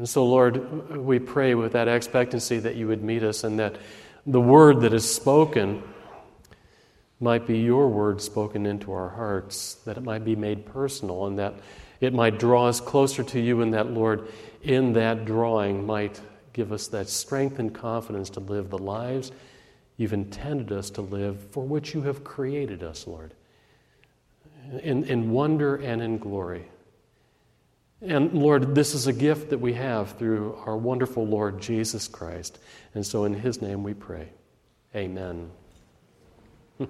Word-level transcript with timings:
And 0.00 0.08
so, 0.08 0.24
Lord, 0.24 0.96
we 0.96 1.18
pray 1.18 1.54
with 1.54 1.72
that 1.72 1.86
expectancy 1.86 2.58
that 2.60 2.74
you 2.74 2.88
would 2.88 3.02
meet 3.02 3.22
us 3.22 3.44
and 3.44 3.58
that 3.58 3.76
the 4.24 4.40
word 4.40 4.80
that 4.80 4.94
is 4.94 5.14
spoken 5.14 5.82
might 7.20 7.46
be 7.46 7.58
your 7.58 7.86
word 7.86 8.22
spoken 8.22 8.64
into 8.64 8.92
our 8.92 9.10
hearts, 9.10 9.74
that 9.84 9.98
it 9.98 10.02
might 10.02 10.24
be 10.24 10.34
made 10.34 10.64
personal, 10.64 11.26
and 11.26 11.38
that 11.38 11.52
it 12.00 12.14
might 12.14 12.38
draw 12.38 12.66
us 12.66 12.80
closer 12.80 13.22
to 13.24 13.38
you, 13.38 13.60
and 13.60 13.74
that, 13.74 13.90
Lord, 13.90 14.26
in 14.62 14.94
that 14.94 15.26
drawing 15.26 15.84
might 15.84 16.18
give 16.54 16.72
us 16.72 16.86
that 16.86 17.10
strength 17.10 17.58
and 17.58 17.74
confidence 17.74 18.30
to 18.30 18.40
live 18.40 18.70
the 18.70 18.78
lives 18.78 19.32
you've 19.98 20.14
intended 20.14 20.72
us 20.72 20.88
to 20.92 21.02
live, 21.02 21.38
for 21.50 21.62
which 21.62 21.92
you 21.92 22.00
have 22.00 22.24
created 22.24 22.82
us, 22.82 23.06
Lord, 23.06 23.34
in, 24.82 25.04
in 25.04 25.30
wonder 25.30 25.76
and 25.76 26.00
in 26.00 26.16
glory. 26.16 26.64
And 28.02 28.32
Lord, 28.32 28.74
this 28.74 28.94
is 28.94 29.06
a 29.06 29.12
gift 29.12 29.50
that 29.50 29.58
we 29.58 29.74
have 29.74 30.12
through 30.12 30.58
our 30.64 30.76
wonderful 30.76 31.26
Lord 31.26 31.60
Jesus 31.60 32.08
Christ. 32.08 32.58
And 32.94 33.04
so 33.04 33.24
in 33.24 33.34
his 33.34 33.60
name 33.60 33.82
we 33.82 33.94
pray. 33.94 34.28
Amen. 34.94 35.50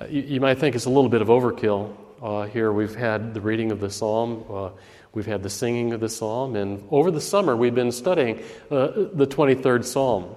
Uh, 0.00 0.06
you, 0.06 0.40
might 0.40 0.56
think 0.58 0.76
it's 0.76 0.84
a 0.84 0.90
little 0.90 1.10
bit 1.10 1.22
of 1.22 1.26
overkill. 1.26 1.92
Uh, 2.22 2.44
here 2.44 2.72
we've 2.72 2.94
had 2.94 3.34
the 3.34 3.40
reading 3.40 3.72
of 3.72 3.80
the 3.80 3.90
psalm, 3.90 4.44
uh, 4.48 4.70
we've 5.12 5.26
had 5.26 5.42
the 5.42 5.50
singing 5.50 5.92
of 5.92 5.98
the 5.98 6.08
psalm, 6.08 6.54
and 6.54 6.86
over 6.92 7.10
the 7.10 7.20
summer 7.20 7.56
we've 7.56 7.74
been 7.74 7.90
studying 7.90 8.38
uh, 8.70 8.86
the 9.12 9.26
23rd 9.26 9.84
psalm. 9.84 10.36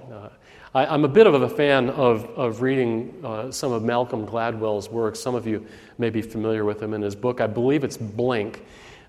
I, 0.74 0.94
am 0.94 1.04
a 1.04 1.10
bit 1.10 1.28
of 1.28 1.34
a 1.34 1.50
fan 1.50 1.90
of, 1.90 2.24
of 2.38 2.62
reading 2.62 3.14
uh, 3.26 3.52
some 3.52 3.74
of 3.74 3.84
Malcolm 3.84 4.26
Gladwell's 4.26 4.90
work. 4.90 5.18
Some 5.18 5.36
of 5.36 5.46
you 5.46 5.66
may 5.98 6.10
be 6.10 6.22
familiar 6.22 6.64
with 6.64 6.82
him 6.82 6.94
in 6.94 7.02
his 7.02 7.14
book. 7.14 7.42
I 7.42 7.48
believe 7.48 7.84
it's 7.84 7.98
Blink. 7.98 8.64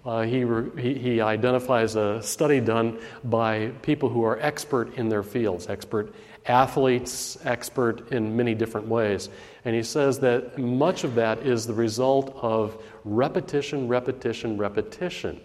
Uh, 0.05 0.23
he, 0.23 0.43
re, 0.43 0.83
he, 0.83 0.95
he, 0.95 1.20
identifies 1.20 1.95
a 1.95 2.20
study 2.20 2.59
done 2.59 2.98
by 3.23 3.69
people 3.83 4.09
who 4.09 4.25
are 4.25 4.41
expert 4.41 4.92
in 4.97 5.09
their 5.09 5.22
fields, 5.22 5.69
expert 5.69 6.12
athletes, 6.47 7.39
expert 7.45 8.11
in 8.11 8.37
many 8.37 8.56
different 8.56 8.89
ways. 8.89 9.28
And 9.65 9.77
he 9.77 9.84
says 9.84 10.19
that 10.19 10.59
much 10.59 11.05
of 11.05 11.15
that 11.15 11.47
is 11.47 11.65
the 11.65 11.75
result 11.75 12.37
of 12.42 12.83
repetition, 13.05 13.87
repetition, 13.87 14.59
repetition, 14.59 15.41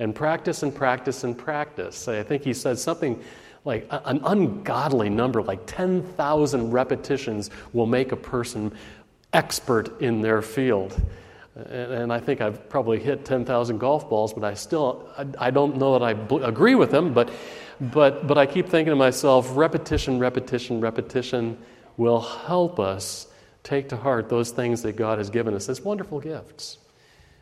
and 0.00 0.16
practice 0.16 0.64
and 0.64 0.74
practice 0.74 1.22
and 1.22 1.38
practice. 1.38 2.08
I 2.08 2.24
think 2.24 2.42
he 2.42 2.54
said 2.54 2.76
something 2.76 3.22
like 3.64 3.86
an 3.90 4.20
ungodly 4.24 5.10
number, 5.10 5.42
like 5.42 5.60
10,000 5.66 6.70
repetitions 6.70 7.50
will 7.72 7.86
make 7.86 8.12
a 8.12 8.16
person 8.16 8.72
expert 9.32 10.00
in 10.00 10.20
their 10.20 10.42
field. 10.42 11.00
And 11.68 12.12
I 12.12 12.20
think 12.20 12.40
I've 12.40 12.68
probably 12.68 12.98
hit 12.98 13.24
10,000 13.24 13.78
golf 13.78 14.08
balls, 14.08 14.32
but 14.32 14.44
I 14.44 14.54
still, 14.54 15.08
I 15.38 15.50
don't 15.50 15.76
know 15.76 15.98
that 15.98 16.04
I 16.04 16.46
agree 16.46 16.74
with 16.74 16.90
them, 16.90 17.12
but, 17.12 17.30
but, 17.80 18.26
but 18.26 18.38
I 18.38 18.46
keep 18.46 18.68
thinking 18.68 18.92
to 18.92 18.96
myself, 18.96 19.50
repetition, 19.54 20.18
repetition, 20.18 20.80
repetition 20.80 21.58
will 21.96 22.20
help 22.20 22.80
us 22.80 23.26
take 23.62 23.90
to 23.90 23.96
heart 23.96 24.28
those 24.28 24.50
things 24.50 24.80
that 24.82 24.96
God 24.96 25.18
has 25.18 25.28
given 25.28 25.52
us 25.52 25.68
as 25.68 25.82
wonderful 25.82 26.18
gifts. 26.18 26.78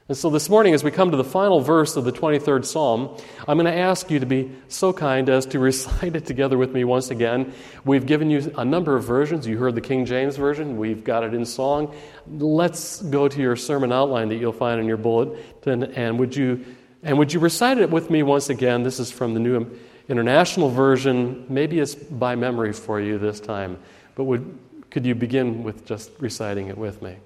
And 0.08 0.16
so 0.16 0.30
this 0.30 0.48
morning, 0.48 0.72
as 0.72 0.82
we 0.82 0.90
come 0.90 1.10
to 1.10 1.18
the 1.18 1.24
final 1.24 1.60
verse 1.60 1.94
of 1.94 2.04
the 2.06 2.12
23rd 2.12 2.64
Psalm, 2.64 3.14
I'm 3.46 3.58
going 3.58 3.70
to 3.70 3.78
ask 3.78 4.10
you 4.10 4.18
to 4.20 4.24
be 4.24 4.50
so 4.68 4.90
kind 4.90 5.28
as 5.28 5.44
to 5.46 5.58
recite 5.58 6.16
it 6.16 6.24
together 6.24 6.56
with 6.56 6.72
me 6.72 6.82
once 6.84 7.10
again. 7.10 7.52
We've 7.84 8.06
given 8.06 8.30
you 8.30 8.50
a 8.56 8.64
number 8.64 8.96
of 8.96 9.04
versions. 9.04 9.46
You 9.46 9.58
heard 9.58 9.74
the 9.74 9.82
King 9.82 10.06
James 10.06 10.36
Version, 10.36 10.78
we've 10.78 11.04
got 11.04 11.24
it 11.24 11.34
in 11.34 11.44
song. 11.44 11.94
Let's 12.26 13.02
go 13.02 13.28
to 13.28 13.38
your 13.38 13.54
sermon 13.54 13.92
outline 13.92 14.30
that 14.30 14.36
you'll 14.36 14.50
find 14.50 14.80
in 14.80 14.86
your 14.86 14.96
bulletin, 14.96 15.82
and 15.82 16.18
would 16.18 16.34
you, 16.34 16.64
and 17.02 17.18
would 17.18 17.30
you 17.30 17.40
recite 17.40 17.76
it 17.76 17.90
with 17.90 18.08
me 18.08 18.22
once 18.22 18.48
again? 18.48 18.84
This 18.84 18.98
is 18.98 19.10
from 19.10 19.34
the 19.34 19.40
New 19.40 19.78
International 20.08 20.70
Version. 20.70 21.44
Maybe 21.50 21.80
it's 21.80 21.94
by 21.94 22.34
memory 22.34 22.72
for 22.72 22.98
you 22.98 23.18
this 23.18 23.40
time, 23.40 23.78
but 24.14 24.24
would, 24.24 24.58
could 24.90 25.04
you 25.04 25.14
begin 25.14 25.64
with 25.64 25.84
just 25.84 26.10
reciting 26.18 26.68
it 26.68 26.78
with 26.78 27.02
me? 27.02 27.16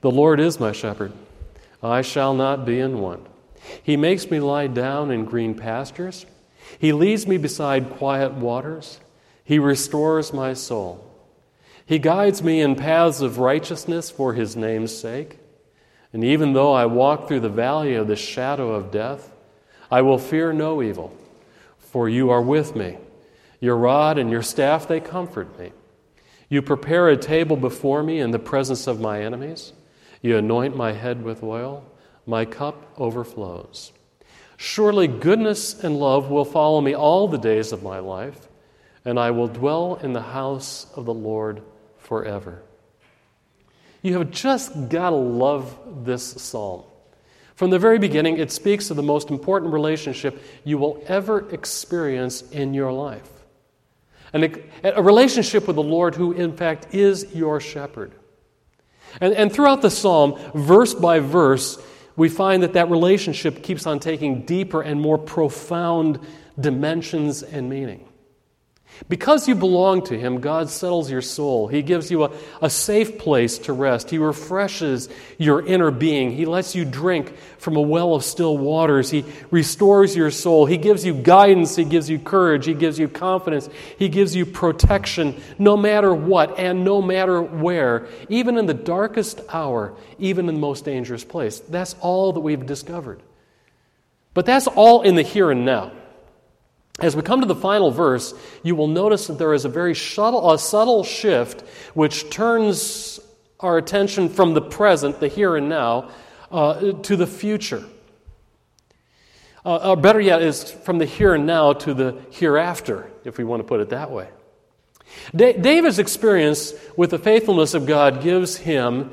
The 0.00 0.10
Lord 0.10 0.40
is 0.40 0.58
my 0.58 0.72
shepherd. 0.72 1.12
I 1.82 2.02
shall 2.02 2.34
not 2.34 2.64
be 2.64 2.78
in 2.78 3.00
want. 3.00 3.26
He 3.82 3.96
makes 3.96 4.30
me 4.30 4.40
lie 4.40 4.66
down 4.66 5.10
in 5.10 5.24
green 5.24 5.54
pastures. 5.54 6.26
He 6.78 6.92
leads 6.92 7.26
me 7.26 7.36
beside 7.36 7.90
quiet 7.90 8.34
waters. 8.34 9.00
He 9.44 9.58
restores 9.58 10.32
my 10.32 10.54
soul. 10.54 11.06
He 11.84 11.98
guides 11.98 12.42
me 12.42 12.60
in 12.60 12.76
paths 12.76 13.20
of 13.20 13.38
righteousness 13.38 14.10
for 14.10 14.34
his 14.34 14.56
name's 14.56 14.96
sake. 14.96 15.38
And 16.12 16.22
even 16.24 16.52
though 16.52 16.72
I 16.72 16.86
walk 16.86 17.26
through 17.26 17.40
the 17.40 17.48
valley 17.48 17.94
of 17.94 18.06
the 18.06 18.16
shadow 18.16 18.72
of 18.72 18.90
death, 18.90 19.32
I 19.90 20.02
will 20.02 20.18
fear 20.18 20.52
no 20.52 20.82
evil, 20.82 21.12
for 21.78 22.08
you 22.08 22.30
are 22.30 22.42
with 22.42 22.76
me. 22.76 22.98
Your 23.60 23.76
rod 23.76 24.18
and 24.18 24.30
your 24.30 24.42
staff, 24.42 24.86
they 24.86 25.00
comfort 25.00 25.58
me. 25.58 25.72
You 26.48 26.62
prepare 26.62 27.08
a 27.08 27.16
table 27.16 27.56
before 27.56 28.02
me 28.02 28.20
in 28.20 28.30
the 28.30 28.38
presence 28.38 28.86
of 28.86 29.00
my 29.00 29.22
enemies. 29.22 29.72
You 30.22 30.36
anoint 30.36 30.76
my 30.76 30.92
head 30.92 31.22
with 31.22 31.42
oil, 31.42 31.84
my 32.26 32.44
cup 32.44 32.92
overflows. 32.98 33.92
Surely 34.56 35.08
goodness 35.08 35.82
and 35.82 35.98
love 35.98 36.30
will 36.30 36.44
follow 36.44 36.80
me 36.80 36.94
all 36.94 37.28
the 37.28 37.38
days 37.38 37.72
of 37.72 37.82
my 37.82 37.98
life, 37.98 38.48
and 39.04 39.18
I 39.18 39.30
will 39.30 39.48
dwell 39.48 39.94
in 40.02 40.12
the 40.12 40.20
house 40.20 40.86
of 40.94 41.06
the 41.06 41.14
Lord 41.14 41.62
forever. 41.98 42.62
You 44.02 44.18
have 44.18 44.30
just 44.30 44.88
got 44.88 45.10
to 45.10 45.16
love 45.16 46.04
this 46.04 46.22
psalm. 46.22 46.84
From 47.54 47.70
the 47.70 47.78
very 47.78 47.98
beginning, 47.98 48.38
it 48.38 48.50
speaks 48.50 48.90
of 48.90 48.96
the 48.96 49.02
most 49.02 49.30
important 49.30 49.72
relationship 49.72 50.42
you 50.64 50.78
will 50.78 51.02
ever 51.06 51.48
experience 51.50 52.42
in 52.50 52.72
your 52.72 52.92
life. 52.92 53.30
And 54.32 54.62
a 54.82 55.02
relationship 55.02 55.66
with 55.66 55.76
the 55.76 55.82
Lord, 55.82 56.14
who 56.14 56.32
in 56.32 56.56
fact 56.56 56.94
is 56.94 57.34
your 57.34 57.60
shepherd. 57.60 58.12
And, 59.20 59.34
and 59.34 59.52
throughout 59.52 59.82
the 59.82 59.90
psalm, 59.90 60.38
verse 60.54 60.94
by 60.94 61.20
verse, 61.20 61.82
we 62.16 62.28
find 62.28 62.62
that 62.62 62.74
that 62.74 62.90
relationship 62.90 63.62
keeps 63.62 63.86
on 63.86 63.98
taking 64.00 64.42
deeper 64.42 64.82
and 64.82 65.00
more 65.00 65.18
profound 65.18 66.20
dimensions 66.58 67.42
and 67.42 67.68
meaning. 67.70 68.09
Because 69.08 69.48
you 69.48 69.54
belong 69.54 70.04
to 70.04 70.18
Him, 70.18 70.40
God 70.40 70.68
settles 70.68 71.10
your 71.10 71.22
soul. 71.22 71.68
He 71.68 71.82
gives 71.82 72.10
you 72.10 72.24
a, 72.24 72.32
a 72.60 72.68
safe 72.68 73.18
place 73.18 73.58
to 73.60 73.72
rest. 73.72 74.10
He 74.10 74.18
refreshes 74.18 75.08
your 75.38 75.64
inner 75.66 75.90
being. 75.90 76.32
He 76.32 76.44
lets 76.44 76.74
you 76.74 76.84
drink 76.84 77.34
from 77.58 77.76
a 77.76 77.80
well 77.80 78.14
of 78.14 78.24
still 78.24 78.58
waters. 78.58 79.10
He 79.10 79.24
restores 79.50 80.14
your 80.14 80.30
soul. 80.30 80.66
He 80.66 80.76
gives 80.76 81.04
you 81.04 81.14
guidance. 81.14 81.76
He 81.76 81.84
gives 81.84 82.10
you 82.10 82.18
courage. 82.18 82.66
He 82.66 82.74
gives 82.74 82.98
you 82.98 83.08
confidence. 83.08 83.68
He 83.98 84.08
gives 84.08 84.36
you 84.36 84.44
protection 84.44 85.40
no 85.58 85.76
matter 85.76 86.14
what 86.14 86.58
and 86.58 86.84
no 86.84 87.00
matter 87.00 87.40
where, 87.42 88.06
even 88.28 88.58
in 88.58 88.66
the 88.66 88.74
darkest 88.74 89.40
hour, 89.48 89.94
even 90.18 90.48
in 90.48 90.56
the 90.56 90.60
most 90.60 90.84
dangerous 90.84 91.24
place. 91.24 91.60
That's 91.60 91.96
all 92.00 92.34
that 92.34 92.40
we've 92.40 92.66
discovered. 92.66 93.22
But 94.34 94.46
that's 94.46 94.66
all 94.66 95.02
in 95.02 95.14
the 95.14 95.22
here 95.22 95.50
and 95.50 95.64
now. 95.64 95.92
As 97.00 97.16
we 97.16 97.22
come 97.22 97.40
to 97.40 97.46
the 97.46 97.54
final 97.54 97.90
verse, 97.90 98.34
you 98.62 98.74
will 98.74 98.88
notice 98.88 99.26
that 99.28 99.38
there 99.38 99.54
is 99.54 99.64
a 99.64 99.68
very 99.68 99.94
subtle, 99.94 100.52
a 100.52 100.58
subtle 100.58 101.02
shift 101.02 101.62
which 101.94 102.28
turns 102.30 103.20
our 103.58 103.78
attention 103.78 104.28
from 104.28 104.52
the 104.54 104.60
present, 104.60 105.18
the 105.18 105.28
here 105.28 105.56
and 105.56 105.68
now, 105.68 106.10
uh, 106.50 106.92
to 106.92 107.16
the 107.16 107.26
future. 107.26 107.84
Uh, 109.64 109.90
or 109.90 109.96
better 109.96 110.20
yet, 110.20 110.42
is 110.42 110.70
from 110.70 110.98
the 110.98 111.06
here 111.06 111.34
and 111.34 111.46
now 111.46 111.72
to 111.72 111.94
the 111.94 112.18
hereafter, 112.30 113.10
if 113.24 113.38
we 113.38 113.44
want 113.44 113.60
to 113.60 113.64
put 113.64 113.80
it 113.80 113.90
that 113.90 114.10
way. 114.10 114.28
Da- 115.34 115.56
David's 115.56 115.98
experience 115.98 116.74
with 116.96 117.10
the 117.10 117.18
faithfulness 117.18 117.74
of 117.74 117.86
God 117.86 118.22
gives 118.22 118.56
him, 118.56 119.10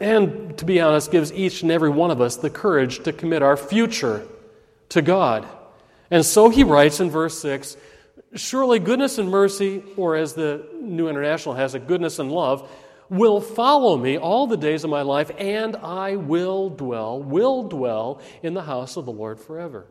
and 0.00 0.56
to 0.58 0.64
be 0.64 0.80
honest, 0.80 1.10
gives 1.10 1.32
each 1.32 1.62
and 1.62 1.70
every 1.70 1.90
one 1.90 2.10
of 2.10 2.20
us 2.20 2.36
the 2.36 2.50
courage 2.50 3.02
to 3.04 3.12
commit 3.12 3.42
our 3.42 3.56
future 3.56 4.26
to 4.90 5.02
God. 5.02 5.46
And 6.10 6.24
so 6.24 6.48
he 6.48 6.64
writes 6.64 7.00
in 7.00 7.10
verse 7.10 7.38
6 7.40 7.76
Surely 8.34 8.80
goodness 8.80 9.18
and 9.18 9.30
mercy, 9.30 9.82
or 9.96 10.16
as 10.16 10.34
the 10.34 10.66
New 10.80 11.08
International 11.08 11.54
has 11.54 11.74
it, 11.74 11.86
goodness 11.86 12.18
and 12.18 12.32
love, 12.32 12.68
will 13.08 13.40
follow 13.40 13.96
me 13.96 14.18
all 14.18 14.46
the 14.46 14.56
days 14.56 14.82
of 14.82 14.90
my 14.90 15.02
life, 15.02 15.30
and 15.38 15.76
I 15.76 16.16
will 16.16 16.70
dwell, 16.70 17.22
will 17.22 17.68
dwell 17.68 18.20
in 18.42 18.54
the 18.54 18.62
house 18.62 18.96
of 18.96 19.04
the 19.04 19.12
Lord 19.12 19.38
forever. 19.38 19.86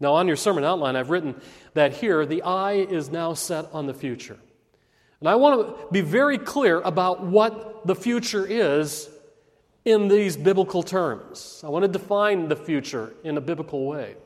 Now, 0.00 0.14
on 0.14 0.26
your 0.26 0.36
sermon 0.36 0.64
outline, 0.64 0.96
I've 0.96 1.10
written 1.10 1.40
that 1.74 1.92
here 1.94 2.26
the 2.26 2.42
eye 2.42 2.74
is 2.74 3.08
now 3.08 3.34
set 3.34 3.66
on 3.72 3.86
the 3.86 3.94
future. 3.94 4.38
And 5.20 5.28
I 5.28 5.36
want 5.36 5.78
to 5.78 5.86
be 5.92 6.00
very 6.00 6.36
clear 6.36 6.80
about 6.80 7.24
what 7.24 7.86
the 7.86 7.94
future 7.94 8.44
is 8.44 9.08
in 9.84 10.08
these 10.08 10.36
biblical 10.36 10.82
terms. 10.82 11.62
I 11.64 11.68
want 11.68 11.84
to 11.84 11.88
define 11.88 12.48
the 12.48 12.56
future 12.56 13.14
in 13.22 13.36
a 13.36 13.40
biblical 13.40 13.86
way. 13.86 14.16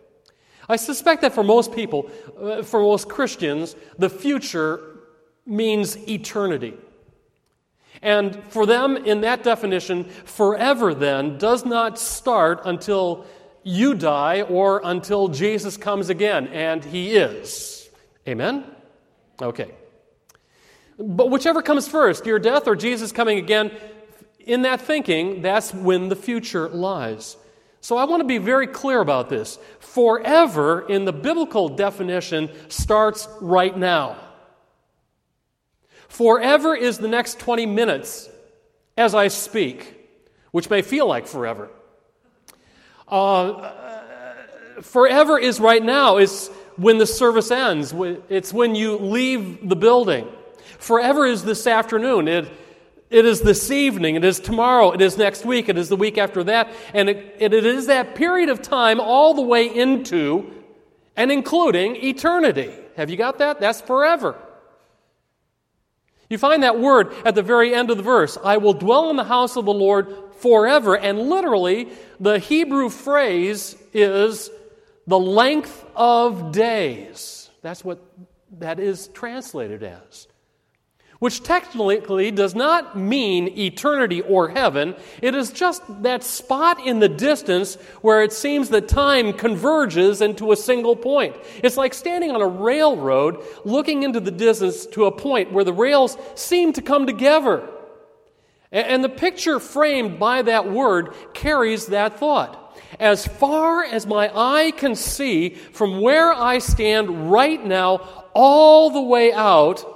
I 0.68 0.76
suspect 0.76 1.22
that 1.22 1.32
for 1.32 1.44
most 1.44 1.72
people, 1.72 2.10
uh, 2.40 2.62
for 2.62 2.80
most 2.80 3.08
Christians, 3.08 3.76
the 3.98 4.10
future 4.10 4.80
means 5.46 5.96
eternity. 6.08 6.74
And 8.02 8.42
for 8.48 8.66
them, 8.66 8.96
in 8.96 9.22
that 9.22 9.42
definition, 9.42 10.04
forever 10.04 10.92
then 10.92 11.38
does 11.38 11.64
not 11.64 11.98
start 11.98 12.60
until 12.64 13.24
you 13.62 13.94
die 13.94 14.42
or 14.42 14.80
until 14.84 15.28
Jesus 15.28 15.76
comes 15.76 16.08
again, 16.08 16.48
and 16.48 16.84
he 16.84 17.16
is. 17.16 17.88
Amen? 18.28 18.64
Okay. 19.40 19.72
But 20.98 21.30
whichever 21.30 21.62
comes 21.62 21.88
first, 21.88 22.26
your 22.26 22.38
death 22.38 22.66
or 22.66 22.76
Jesus 22.76 23.12
coming 23.12 23.38
again, 23.38 23.70
in 24.38 24.62
that 24.62 24.80
thinking, 24.80 25.42
that's 25.42 25.74
when 25.74 26.08
the 26.08 26.16
future 26.16 26.68
lies. 26.68 27.36
So 27.86 27.96
I 27.96 28.02
want 28.02 28.18
to 28.18 28.26
be 28.26 28.38
very 28.38 28.66
clear 28.66 29.00
about 29.00 29.28
this. 29.28 29.60
Forever, 29.78 30.84
in 30.88 31.04
the 31.04 31.12
biblical 31.12 31.68
definition, 31.68 32.50
starts 32.68 33.28
right 33.40 33.78
now. 33.78 34.16
Forever 36.08 36.74
is 36.74 36.98
the 36.98 37.06
next 37.06 37.38
20 37.38 37.64
minutes 37.64 38.28
as 38.96 39.14
I 39.14 39.28
speak, 39.28 40.00
which 40.50 40.68
may 40.68 40.82
feel 40.82 41.06
like 41.06 41.28
forever. 41.28 41.68
Uh, 43.06 43.70
forever 44.82 45.38
is 45.38 45.60
right 45.60 45.80
now, 45.80 46.16
it's 46.16 46.48
when 46.74 46.98
the 46.98 47.06
service 47.06 47.52
ends, 47.52 47.94
it's 48.28 48.52
when 48.52 48.74
you 48.74 48.96
leave 48.96 49.68
the 49.68 49.76
building. 49.76 50.26
Forever 50.80 51.24
is 51.24 51.44
this 51.44 51.68
afternoon. 51.68 52.26
It, 52.26 52.48
it 53.10 53.24
is 53.24 53.40
this 53.40 53.70
evening. 53.70 54.16
It 54.16 54.24
is 54.24 54.40
tomorrow. 54.40 54.92
It 54.92 55.00
is 55.00 55.16
next 55.16 55.44
week. 55.44 55.68
It 55.68 55.78
is 55.78 55.88
the 55.88 55.96
week 55.96 56.18
after 56.18 56.42
that. 56.44 56.72
And 56.92 57.08
it, 57.08 57.36
it 57.38 57.52
is 57.52 57.86
that 57.86 58.14
period 58.14 58.48
of 58.48 58.62
time 58.62 59.00
all 59.00 59.34
the 59.34 59.42
way 59.42 59.66
into 59.66 60.52
and 61.16 61.30
including 61.30 61.96
eternity. 61.96 62.72
Have 62.96 63.10
you 63.10 63.16
got 63.16 63.38
that? 63.38 63.60
That's 63.60 63.80
forever. 63.80 64.36
You 66.28 66.38
find 66.38 66.64
that 66.64 66.80
word 66.80 67.14
at 67.24 67.36
the 67.36 67.42
very 67.42 67.72
end 67.72 67.90
of 67.90 67.96
the 67.96 68.02
verse 68.02 68.36
I 68.42 68.56
will 68.56 68.72
dwell 68.72 69.10
in 69.10 69.16
the 69.16 69.24
house 69.24 69.56
of 69.56 69.64
the 69.64 69.74
Lord 69.74 70.08
forever. 70.38 70.96
And 70.96 71.28
literally, 71.28 71.88
the 72.18 72.38
Hebrew 72.38 72.88
phrase 72.88 73.76
is 73.92 74.50
the 75.06 75.18
length 75.18 75.84
of 75.94 76.50
days. 76.50 77.50
That's 77.62 77.84
what 77.84 78.02
that 78.58 78.80
is 78.80 79.08
translated 79.08 79.82
as 79.84 80.26
which 81.18 81.42
technically 81.42 82.30
does 82.30 82.54
not 82.54 82.96
mean 82.96 83.58
eternity 83.58 84.20
or 84.22 84.48
heaven. 84.48 84.94
It 85.22 85.34
is 85.34 85.50
just 85.50 85.82
that 86.02 86.22
spot 86.22 86.84
in 86.86 86.98
the 86.98 87.08
distance 87.08 87.76
where 88.02 88.22
it 88.22 88.32
seems 88.32 88.68
that 88.70 88.88
time 88.88 89.32
converges 89.32 90.20
into 90.20 90.52
a 90.52 90.56
single 90.56 90.96
point. 90.96 91.34
It's 91.62 91.76
like 91.76 91.94
standing 91.94 92.30
on 92.30 92.42
a 92.42 92.46
railroad 92.46 93.42
looking 93.64 94.02
into 94.02 94.20
the 94.20 94.30
distance 94.30 94.86
to 94.86 95.06
a 95.06 95.12
point 95.12 95.52
where 95.52 95.64
the 95.64 95.72
rails 95.72 96.16
seem 96.34 96.72
to 96.74 96.82
come 96.82 97.06
together. 97.06 97.68
And 98.72 99.02
the 99.02 99.08
picture 99.08 99.60
framed 99.60 100.18
by 100.18 100.42
that 100.42 100.70
word 100.70 101.14
carries 101.32 101.86
that 101.86 102.18
thought. 102.18 102.62
As 103.00 103.26
far 103.26 103.84
as 103.84 104.06
my 104.06 104.30
eye 104.34 104.70
can 104.72 104.94
see 104.94 105.50
from 105.50 106.00
where 106.00 106.32
I 106.32 106.58
stand 106.58 107.30
right 107.30 107.64
now, 107.64 107.98
all 108.34 108.90
the 108.90 109.00
way 109.00 109.32
out, 109.32 109.95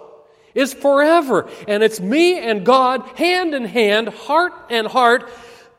is 0.54 0.72
forever. 0.74 1.48
And 1.68 1.82
it's 1.82 2.00
me 2.00 2.38
and 2.38 2.64
God, 2.64 3.02
hand 3.16 3.54
in 3.54 3.64
hand, 3.64 4.08
heart 4.08 4.52
and 4.70 4.86
heart, 4.86 5.30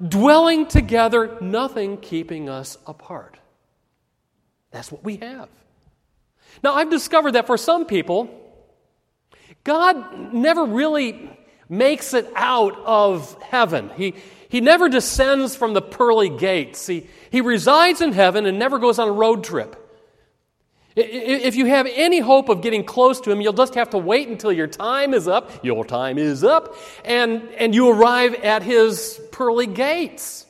dwelling 0.06 0.68
together, 0.68 1.38
nothing 1.42 1.98
keeping 1.98 2.50
us 2.50 2.78
apart. 2.88 3.38
That's 4.72 4.92
what 4.92 5.04
we 5.04 5.18
have. 5.18 5.50
Now, 6.64 6.76
I've 6.76 6.90
discovered 6.90 7.32
that 7.32 7.48
for 7.48 7.58
some 7.58 7.86
people, 7.86 8.30
God 9.64 10.34
never 10.34 10.66
really 10.66 11.30
makes 11.70 12.14
it 12.14 12.30
out 12.36 12.78
of 12.86 13.42
heaven. 13.42 13.90
He, 13.96 14.16
he 14.50 14.60
never 14.60 14.90
descends 14.90 15.56
from 15.56 15.74
the 15.74 15.82
pearly 15.82 16.30
gates. 16.30 16.86
He, 16.86 17.08
he 17.30 17.40
resides 17.42 18.02
in 18.02 18.12
heaven 18.12 18.46
and 18.46 18.60
never 18.60 18.80
goes 18.80 19.00
on 19.00 19.08
a 19.08 19.12
road 19.12 19.44
trip. 19.44 19.78
If 20.96 21.56
you 21.56 21.68
have 21.68 21.88
any 21.90 22.20
hope 22.20 22.50
of 22.50 22.62
getting 22.62 22.84
close 22.84 23.22
to 23.22 23.32
Him, 23.32 23.40
you'll 23.40 23.54
just 23.54 23.76
have 23.76 23.92
to 23.92 23.98
wait 23.98 24.28
until 24.28 24.52
your 24.52 24.68
time 24.68 25.14
is 25.14 25.28
up. 25.28 25.64
Your 25.64 25.86
time 25.86 26.18
is 26.18 26.44
up, 26.44 26.76
and, 27.06 27.44
and 27.58 27.74
you 27.74 27.90
arrive 27.90 28.36
at 28.36 28.64
His 28.64 29.20
pearly 29.32 29.68
gates. 29.68 30.46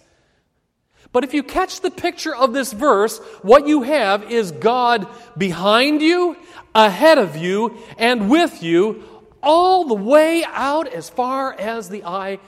But 1.11 1.23
if 1.23 1.33
you 1.33 1.43
catch 1.43 1.81
the 1.81 1.91
picture 1.91 2.35
of 2.35 2.53
this 2.53 2.73
verse, 2.73 3.19
what 3.41 3.67
you 3.67 3.83
have 3.83 4.31
is 4.31 4.51
God 4.51 5.07
behind 5.37 6.01
you, 6.01 6.37
ahead 6.73 7.17
of 7.17 7.35
you, 7.35 7.77
and 7.97 8.29
with 8.29 8.63
you, 8.63 9.03
all 9.43 9.85
the 9.85 9.93
way 9.93 10.43
out 10.45 10.87
as 10.87 11.09
far 11.09 11.53
as 11.53 11.89
the 11.89 12.05
eye 12.05 12.39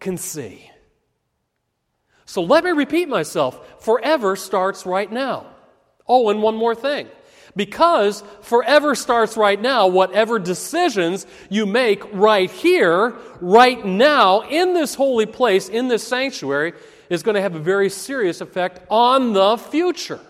can 0.00 0.18
see. 0.18 0.68
So 2.26 2.42
let 2.42 2.64
me 2.64 2.72
repeat 2.72 3.08
myself 3.08 3.82
forever 3.82 4.36
starts 4.36 4.84
right 4.84 5.10
now. 5.10 5.46
Oh, 6.06 6.28
and 6.28 6.42
one 6.42 6.56
more 6.56 6.74
thing. 6.74 7.08
Because 7.58 8.22
forever 8.42 8.94
starts 8.94 9.36
right 9.36 9.60
now, 9.60 9.88
whatever 9.88 10.38
decisions 10.38 11.26
you 11.50 11.66
make 11.66 12.04
right 12.12 12.48
here, 12.48 13.16
right 13.40 13.84
now, 13.84 14.42
in 14.42 14.74
this 14.74 14.94
holy 14.94 15.26
place, 15.26 15.68
in 15.68 15.88
this 15.88 16.06
sanctuary, 16.06 16.74
is 17.10 17.24
going 17.24 17.34
to 17.34 17.40
have 17.40 17.56
a 17.56 17.58
very 17.58 17.90
serious 17.90 18.40
effect 18.40 18.86
on 18.88 19.32
the 19.32 19.56
future. 19.56 20.20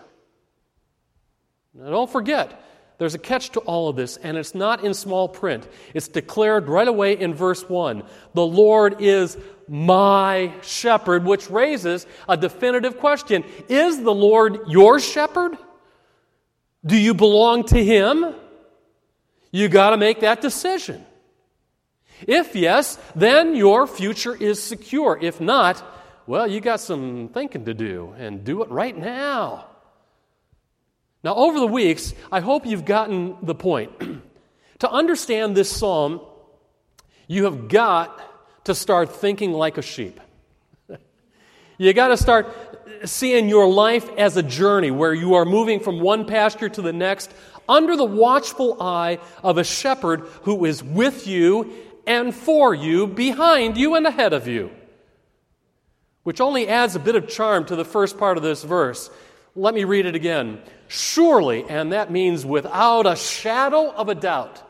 Now, 1.74 1.90
don't 1.90 2.10
forget, 2.10 2.64
there's 2.96 3.14
a 3.14 3.18
catch 3.18 3.50
to 3.50 3.60
all 3.60 3.90
of 3.90 3.96
this, 3.96 4.16
and 4.16 4.38
it's 4.38 4.54
not 4.54 4.82
in 4.82 4.94
small 4.94 5.28
print. 5.28 5.68
It's 5.92 6.08
declared 6.08 6.66
right 6.66 6.88
away 6.88 7.12
in 7.12 7.34
verse 7.34 7.68
1 7.68 8.04
The 8.32 8.46
Lord 8.46 9.02
is 9.02 9.36
my 9.68 10.54
shepherd, 10.62 11.26
which 11.26 11.50
raises 11.50 12.06
a 12.26 12.38
definitive 12.38 12.96
question 12.96 13.44
Is 13.68 14.02
the 14.02 14.14
Lord 14.14 14.60
your 14.68 14.98
shepherd? 14.98 15.58
Do 16.88 16.96
you 16.96 17.12
belong 17.12 17.64
to 17.64 17.84
Him? 17.84 18.34
You 19.50 19.68
got 19.68 19.90
to 19.90 19.98
make 19.98 20.20
that 20.20 20.40
decision. 20.40 21.04
If 22.26 22.56
yes, 22.56 22.98
then 23.14 23.54
your 23.54 23.86
future 23.86 24.34
is 24.34 24.62
secure. 24.62 25.18
If 25.20 25.38
not, 25.38 25.84
well, 26.26 26.46
you 26.46 26.62
got 26.62 26.80
some 26.80 27.28
thinking 27.28 27.66
to 27.66 27.74
do, 27.74 28.14
and 28.16 28.42
do 28.42 28.62
it 28.62 28.70
right 28.70 28.96
now. 28.96 29.66
Now, 31.22 31.34
over 31.34 31.60
the 31.60 31.66
weeks, 31.66 32.14
I 32.32 32.40
hope 32.40 32.64
you've 32.64 32.86
gotten 32.86 33.36
the 33.42 33.54
point. 33.54 33.92
to 34.78 34.90
understand 34.90 35.56
this 35.56 35.70
psalm, 35.70 36.22
you 37.26 37.44
have 37.44 37.68
got 37.68 38.64
to 38.64 38.74
start 38.74 39.14
thinking 39.14 39.52
like 39.52 39.76
a 39.76 39.82
sheep. 39.82 40.20
you 41.78 41.92
got 41.92 42.08
to 42.08 42.16
start 42.16 42.48
seeing 43.04 43.48
your 43.48 43.68
life 43.68 44.08
as 44.16 44.36
a 44.36 44.42
journey 44.42 44.90
where 44.90 45.14
you 45.14 45.34
are 45.34 45.44
moving 45.44 45.80
from 45.80 46.00
one 46.00 46.24
pasture 46.24 46.68
to 46.68 46.82
the 46.82 46.92
next 46.92 47.32
under 47.68 47.96
the 47.96 48.04
watchful 48.04 48.80
eye 48.82 49.18
of 49.42 49.58
a 49.58 49.64
shepherd 49.64 50.20
who 50.42 50.64
is 50.64 50.82
with 50.82 51.26
you 51.26 51.72
and 52.06 52.34
for 52.34 52.74
you, 52.74 53.06
behind 53.06 53.76
you 53.76 53.94
and 53.94 54.06
ahead 54.06 54.32
of 54.32 54.48
you. 54.48 54.70
Which 56.22 56.40
only 56.40 56.68
adds 56.68 56.96
a 56.96 57.00
bit 57.00 57.16
of 57.16 57.28
charm 57.28 57.66
to 57.66 57.76
the 57.76 57.84
first 57.84 58.18
part 58.18 58.38
of 58.38 58.42
this 58.42 58.64
verse. 58.64 59.10
Let 59.54 59.74
me 59.74 59.84
read 59.84 60.06
it 60.06 60.14
again. 60.14 60.62
Surely, 60.88 61.64
and 61.68 61.92
that 61.92 62.10
means 62.10 62.46
without 62.46 63.06
a 63.06 63.16
shadow 63.16 63.90
of 63.90 64.08
a 64.08 64.14
doubt, 64.14 64.62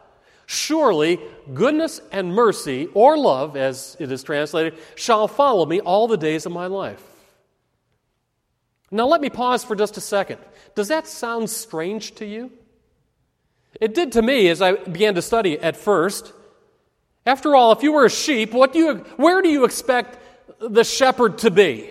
surely 0.46 1.20
goodness 1.54 2.00
and 2.10 2.34
mercy, 2.34 2.88
or 2.94 3.16
love, 3.16 3.56
as 3.56 3.96
it 4.00 4.10
is 4.10 4.24
translated, 4.24 4.74
shall 4.96 5.28
follow 5.28 5.64
me 5.64 5.80
all 5.80 6.08
the 6.08 6.16
days 6.16 6.44
of 6.44 6.52
my 6.52 6.66
life. 6.66 7.07
Now, 8.90 9.06
let 9.06 9.20
me 9.20 9.28
pause 9.28 9.64
for 9.64 9.76
just 9.76 9.96
a 9.96 10.00
second. 10.00 10.38
Does 10.74 10.88
that 10.88 11.06
sound 11.06 11.50
strange 11.50 12.14
to 12.16 12.26
you? 12.26 12.50
It 13.80 13.94
did 13.94 14.12
to 14.12 14.22
me 14.22 14.48
as 14.48 14.62
I 14.62 14.72
began 14.72 15.14
to 15.14 15.22
study 15.22 15.58
at 15.58 15.76
first. 15.76 16.32
After 17.26 17.54
all, 17.54 17.72
if 17.72 17.82
you 17.82 17.92
were 17.92 18.06
a 18.06 18.10
sheep, 18.10 18.52
what 18.52 18.72
do 18.72 18.78
you, 18.78 18.94
where 19.16 19.42
do 19.42 19.50
you 19.50 19.64
expect 19.64 20.18
the 20.60 20.84
shepherd 20.84 21.38
to 21.38 21.50
be? 21.50 21.90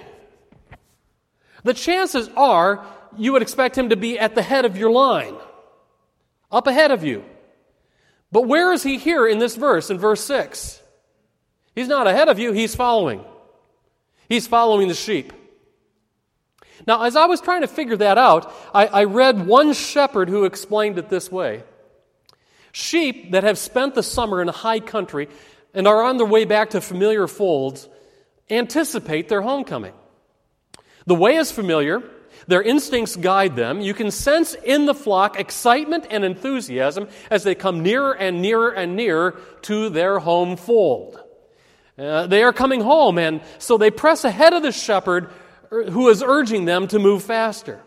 The 1.64 1.74
chances 1.74 2.30
are 2.36 2.86
you 3.18 3.34
would 3.34 3.42
expect 3.42 3.78
him 3.78 3.90
to 3.90 3.96
be 3.96 4.18
at 4.18 4.36
the 4.36 4.42
head 4.42 4.66
of 4.66 4.78
your 4.78 4.92
line, 4.92 5.36
up 6.52 6.68
ahead 6.68 6.92
of 6.92 7.04
you. 7.04 7.24
But 8.32 8.48
where 8.48 8.74
is 8.74 8.84
he 8.84 8.98
here 8.98 9.28
in 9.28 9.40
this 9.40 9.56
verse, 9.56 9.90
in 9.90 9.98
verse 9.98 10.24
6? 10.26 10.82
He's 11.76 11.88
not 11.88 12.08
ahead 12.08 12.30
of 12.30 12.40
you, 12.40 12.52
he's 12.52 12.76
following. 12.76 13.24
He's 14.28 14.48
following 14.48 14.88
the 14.88 14.94
sheep. 14.94 15.32
Now, 16.86 17.04
as 17.04 17.16
I 17.16 17.26
was 17.26 17.42
trying 17.42 17.62
to 17.62 17.68
figure 17.68 17.98
that 17.98 18.18
out, 18.18 18.54
I, 18.74 18.88
I 18.88 19.04
read 19.06 19.48
one 19.48 19.74
shepherd 19.74 20.30
who 20.30 20.46
explained 20.46 20.98
it 20.98 21.10
this 21.10 21.32
way 21.32 21.64
Sheep 22.72 23.32
that 23.32 23.44
have 23.44 23.58
spent 23.58 23.96
the 23.96 24.04
summer 24.04 24.42
in 24.42 24.50
a 24.50 24.54
high 24.54 24.80
country 24.80 25.30
and 25.74 25.88
are 25.88 26.04
on 26.04 26.18
their 26.18 26.28
way 26.28 26.46
back 26.46 26.72
to 26.72 26.82
familiar 26.82 27.28
folds 27.28 27.88
anticipate 28.50 29.30
their 29.30 29.42
homecoming. 29.42 29.94
The 31.06 31.16
way 31.16 31.36
is 31.38 31.52
familiar, 31.52 32.04
their 32.48 32.62
instincts 32.62 33.16
guide 33.16 33.56
them. 33.56 33.82
You 33.82 33.94
can 33.94 34.12
sense 34.12 34.54
in 34.54 34.86
the 34.86 34.94
flock 34.94 35.40
excitement 35.40 36.06
and 36.10 36.24
enthusiasm 36.24 37.08
as 37.30 37.44
they 37.44 37.56
come 37.56 37.82
nearer 37.82 38.14
and 38.14 38.42
nearer 38.42 38.70
and 38.70 38.96
nearer 38.96 39.40
to 39.64 39.90
their 39.90 40.20
home 40.20 40.56
fold. 40.56 41.20
Uh, 41.98 42.28
they 42.28 42.44
are 42.44 42.54
coming 42.54 42.82
home, 42.82 43.18
and 43.18 43.42
so 43.58 43.78
they 43.78 43.90
press 43.90 44.24
ahead 44.24 44.54
of 44.54 44.62
the 44.62 44.72
shepherd 44.72 45.32
who 45.70 46.10
is 46.10 46.24
urging 46.24 46.66
them 46.66 46.88
to 46.88 47.00
move 47.00 47.24
faster. 47.24 47.82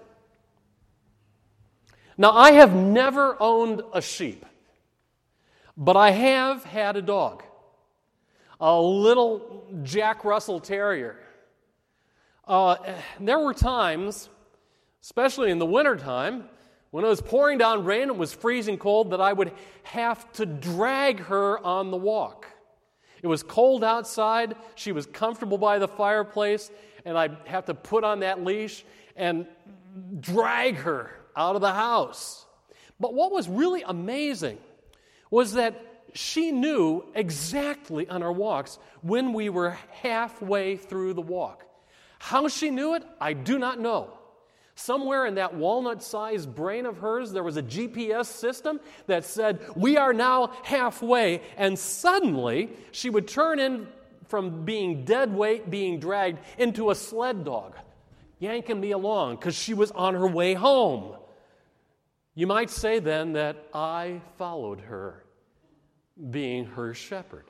Now, 2.17 2.33
I 2.33 2.53
have 2.53 2.75
never 2.75 3.37
owned 3.41 3.83
a 3.95 4.03
sheep, 4.03 4.45
but 5.77 5.97
I 5.97 6.11
have 6.11 6.65
had 6.65 6.97
a 6.97 7.03
dog, 7.03 7.43
a 8.61 8.79
little 8.79 9.67
Jack 9.83 10.25
Russell 10.25 10.61
Terrier. 10.61 11.19
Uh, 12.47 12.77
there 13.19 13.39
were 13.39 13.55
times, 13.55 14.29
especially 15.03 15.51
in 15.51 15.59
the 15.59 15.67
wintertime, 15.67 16.45
when 16.91 17.05
it 17.05 17.09
was 17.09 17.23
pouring 17.23 17.57
down 17.57 17.85
rain, 17.85 18.03
and 18.03 18.11
it 18.11 18.17
was 18.17 18.33
freezing 18.33 18.77
cold, 18.77 19.13
that 19.13 19.21
I 19.21 19.33
would 19.33 19.53
have 19.85 20.31
to 20.33 20.45
drag 20.45 21.21
her 21.21 21.65
on 21.65 21.91
the 21.91 21.97
walk. 21.97 22.47
It 23.23 23.29
was 23.29 23.43
cold 23.43 23.85
outside. 23.85 24.57
She 24.75 24.93
was 24.93 25.07
comfortable 25.07 25.59
by 25.59 25.79
the 25.79 25.89
fireplace, 25.89 26.71
and 27.05 27.17
I'd 27.17 27.37
have 27.47 27.67
to 27.67 27.75
put 27.75 28.05
on 28.05 28.21
that 28.21 28.45
leash 28.45 28.85
and 29.17 29.47
drag 30.21 30.77
her 30.77 31.11
out 31.37 31.57
of 31.57 31.61
the 31.61 31.73
house. 31.73 32.47
But 32.99 33.15
what 33.15 33.33
was 33.33 33.49
really 33.49 33.83
amazing 33.83 34.59
was 35.31 35.55
that 35.55 35.87
she 36.13 36.51
knew 36.51 37.05
exactly 37.15 38.09
on 38.09 38.23
our 38.23 38.33
walks 38.33 38.79
when 39.03 39.33
we 39.33 39.49
were 39.49 39.77
halfway 40.03 40.77
through 40.77 41.15
the 41.15 41.23
walk. 41.23 41.65
How 42.19 42.49
she 42.49 42.71
knew 42.71 42.95
it, 42.95 43.05
I 43.21 43.33
do 43.33 43.59
not 43.59 43.81
know. 43.81 44.13
Somewhere 44.75 45.27
in 45.27 45.35
that 45.35 45.55
walnut 45.55 46.03
sized 46.03 46.55
brain 46.55 46.87
of 46.87 46.99
hers, 46.99 47.33
there 47.33 47.43
was 47.43 47.57
a 47.57 47.63
GPS 47.63 48.27
system 48.27 48.81
that 49.07 49.25
said, 49.25 49.61
We 49.77 49.97
are 49.97 50.13
now 50.13 50.53
halfway. 50.63 51.43
And 51.57 51.79
suddenly, 51.79 52.71
she 52.91 53.11
would 53.11 53.29
turn 53.29 53.59
in 53.59 53.89
from 54.31 54.65
being 54.65 55.05
dead 55.05 55.35
weight, 55.35 55.69
being 55.69 55.99
dragged, 55.99 56.39
into 56.57 56.91
a 56.91 56.95
sled 56.95 57.45
dog, 57.45 57.75
yanking 58.39 58.81
me 58.81 58.93
along 58.93 59.37
because 59.37 59.55
she 59.55 59.75
was 59.75 59.91
on 59.91 60.15
her 60.15 60.27
way 60.27 60.55
home. 60.55 61.17
You 62.35 62.47
might 62.47 62.71
say 62.71 63.01
then 63.01 63.35
that 63.35 63.67
I 63.75 64.23
followed 64.39 64.81
her, 64.83 65.25
being 66.31 66.65
her 66.67 66.95
shepherd. 66.95 67.45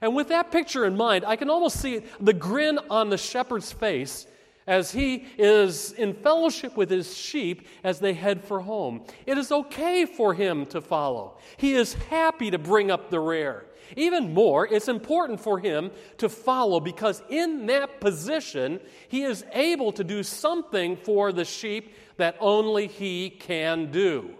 And 0.00 0.14
with 0.14 0.28
that 0.28 0.52
picture 0.52 0.84
in 0.84 0.96
mind, 0.96 1.24
I 1.26 1.36
can 1.36 1.50
almost 1.50 1.80
see 1.80 2.02
the 2.20 2.32
grin 2.32 2.78
on 2.90 3.08
the 3.08 3.18
shepherd's 3.18 3.72
face 3.72 4.26
as 4.66 4.92
he 4.92 5.26
is 5.36 5.92
in 5.92 6.14
fellowship 6.14 6.76
with 6.76 6.90
his 6.90 7.16
sheep 7.16 7.66
as 7.82 7.98
they 7.98 8.12
head 8.12 8.44
for 8.44 8.60
home. 8.60 9.04
It 9.26 9.36
is 9.36 9.50
okay 9.50 10.04
for 10.04 10.34
him 10.34 10.66
to 10.66 10.80
follow. 10.80 11.38
He 11.56 11.74
is 11.74 11.94
happy 11.94 12.50
to 12.52 12.58
bring 12.58 12.90
up 12.90 13.10
the 13.10 13.18
rear. 13.18 13.66
Even 13.96 14.34
more, 14.34 14.66
it's 14.66 14.88
important 14.88 15.40
for 15.40 15.58
him 15.58 15.90
to 16.18 16.28
follow 16.28 16.80
because 16.80 17.22
in 17.28 17.66
that 17.66 18.00
position, 18.00 18.80
he 19.08 19.22
is 19.22 19.44
able 19.52 19.92
to 19.92 20.04
do 20.04 20.22
something 20.22 20.96
for 20.96 21.32
the 21.32 21.44
sheep 21.44 21.94
that 22.16 22.36
only 22.40 22.86
he 22.86 23.30
can 23.30 23.90
do. 23.90 24.30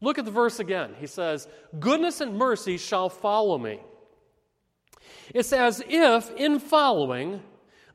Look 0.00 0.18
at 0.18 0.24
the 0.24 0.30
verse 0.30 0.60
again. 0.60 0.94
He 1.00 1.06
says, 1.06 1.48
Goodness 1.78 2.20
and 2.20 2.36
mercy 2.36 2.76
shall 2.76 3.08
follow 3.08 3.58
me. 3.58 3.80
It's 5.34 5.52
as 5.52 5.82
if, 5.88 6.30
in 6.36 6.58
following, 6.58 7.42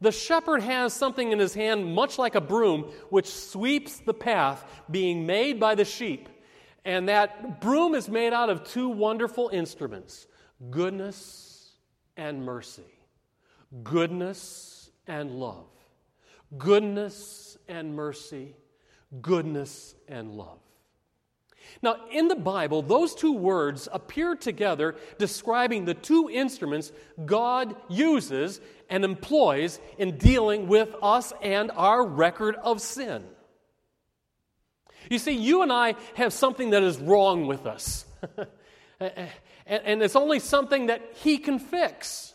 the 0.02 0.12
shepherd 0.12 0.64
has 0.64 0.94
something 0.94 1.32
in 1.32 1.38
his 1.38 1.54
hand, 1.54 1.94
much 1.94 2.18
like 2.18 2.34
a 2.36 2.42
broom, 2.42 2.92
which 3.10 3.28
sweeps 3.28 4.00
the 4.00 4.14
path 4.14 4.66
being 4.90 5.26
made 5.26 5.60
by 5.60 5.76
the 5.76 5.86
sheep. 5.86 6.28
And 6.84 7.10
that 7.10 7.62
broom 7.62 7.94
is 7.94 8.10
made 8.10 8.34
out 8.34 8.50
of 8.50 8.64
two 8.64 8.90
wonderful 8.90 9.50
instruments 9.54 10.28
goodness 10.70 11.72
and 12.18 12.44
mercy, 12.44 13.00
goodness 13.84 14.92
and 15.08 15.32
love, 15.32 15.68
goodness 16.58 17.58
and 17.68 17.96
mercy, 17.96 18.56
goodness 19.22 19.96
and 20.08 20.32
love. 20.32 20.60
Now, 21.82 21.98
in 22.12 22.28
the 22.28 22.36
Bible, 22.36 22.82
those 22.82 23.16
two 23.16 23.34
words 23.34 23.88
appear 23.92 24.36
together 24.36 24.96
describing 25.18 25.86
the 25.86 25.94
two 25.94 26.30
instruments 26.30 26.92
God 27.26 27.76
uses 27.90 28.60
and 28.90 29.06
employs 29.06 29.80
in 29.98 30.18
dealing 30.18 30.68
with 30.68 30.96
us 31.02 31.34
and 31.42 31.72
our 31.72 32.06
record 32.06 32.56
of 32.58 32.82
sin. 32.82 33.24
You 35.12 35.20
see, 35.20 35.34
you 35.34 35.62
and 35.62 35.74
I 35.74 35.96
have 36.14 36.32
something 36.32 36.70
that 36.70 36.84
is 36.84 36.98
wrong 36.98 37.46
with 37.46 37.66
us. 37.66 38.06
and 39.68 40.02
it's 40.02 40.16
only 40.16 40.40
something 40.40 40.86
that 40.86 41.02
He 41.16 41.38
can 41.38 41.60
fix. 41.60 42.34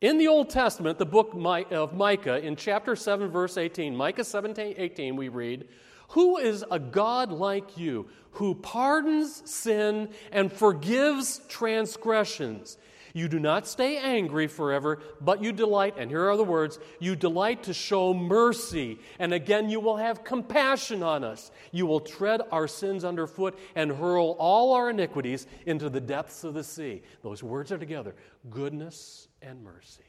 In 0.00 0.16
the 0.16 0.28
Old 0.28 0.48
Testament, 0.48 0.98
the 0.98 1.04
book 1.04 1.34
of 1.34 1.92
Micah, 1.92 2.38
in 2.38 2.56
chapter 2.56 2.96
7, 2.96 3.28
verse 3.28 3.58
18, 3.58 3.94
Micah 3.94 4.24
17, 4.24 4.76
18, 4.78 5.16
we 5.16 5.28
read, 5.28 5.68
Who 6.10 6.38
is 6.38 6.64
a 6.70 6.78
God 6.78 7.30
like 7.30 7.76
you, 7.76 8.08
who 8.30 8.54
pardons 8.54 9.42
sin 9.50 10.08
and 10.32 10.50
forgives 10.50 11.42
transgressions? 11.46 12.78
You 13.14 13.28
do 13.28 13.38
not 13.38 13.66
stay 13.66 13.98
angry 13.98 14.46
forever, 14.46 15.00
but 15.20 15.42
you 15.42 15.52
delight, 15.52 15.94
and 15.98 16.10
here 16.10 16.28
are 16.28 16.36
the 16.36 16.44
words 16.44 16.78
you 17.00 17.16
delight 17.16 17.64
to 17.64 17.74
show 17.74 18.14
mercy. 18.14 18.98
And 19.18 19.32
again, 19.32 19.68
you 19.68 19.80
will 19.80 19.96
have 19.96 20.24
compassion 20.24 21.02
on 21.02 21.24
us. 21.24 21.50
You 21.72 21.86
will 21.86 22.00
tread 22.00 22.42
our 22.52 22.68
sins 22.68 23.04
underfoot 23.04 23.58
and 23.74 23.90
hurl 23.90 24.36
all 24.38 24.74
our 24.74 24.90
iniquities 24.90 25.46
into 25.66 25.88
the 25.88 26.00
depths 26.00 26.44
of 26.44 26.54
the 26.54 26.64
sea. 26.64 27.02
Those 27.22 27.42
words 27.42 27.72
are 27.72 27.78
together 27.78 28.14
goodness 28.50 29.28
and 29.42 29.62
mercy. 29.62 30.02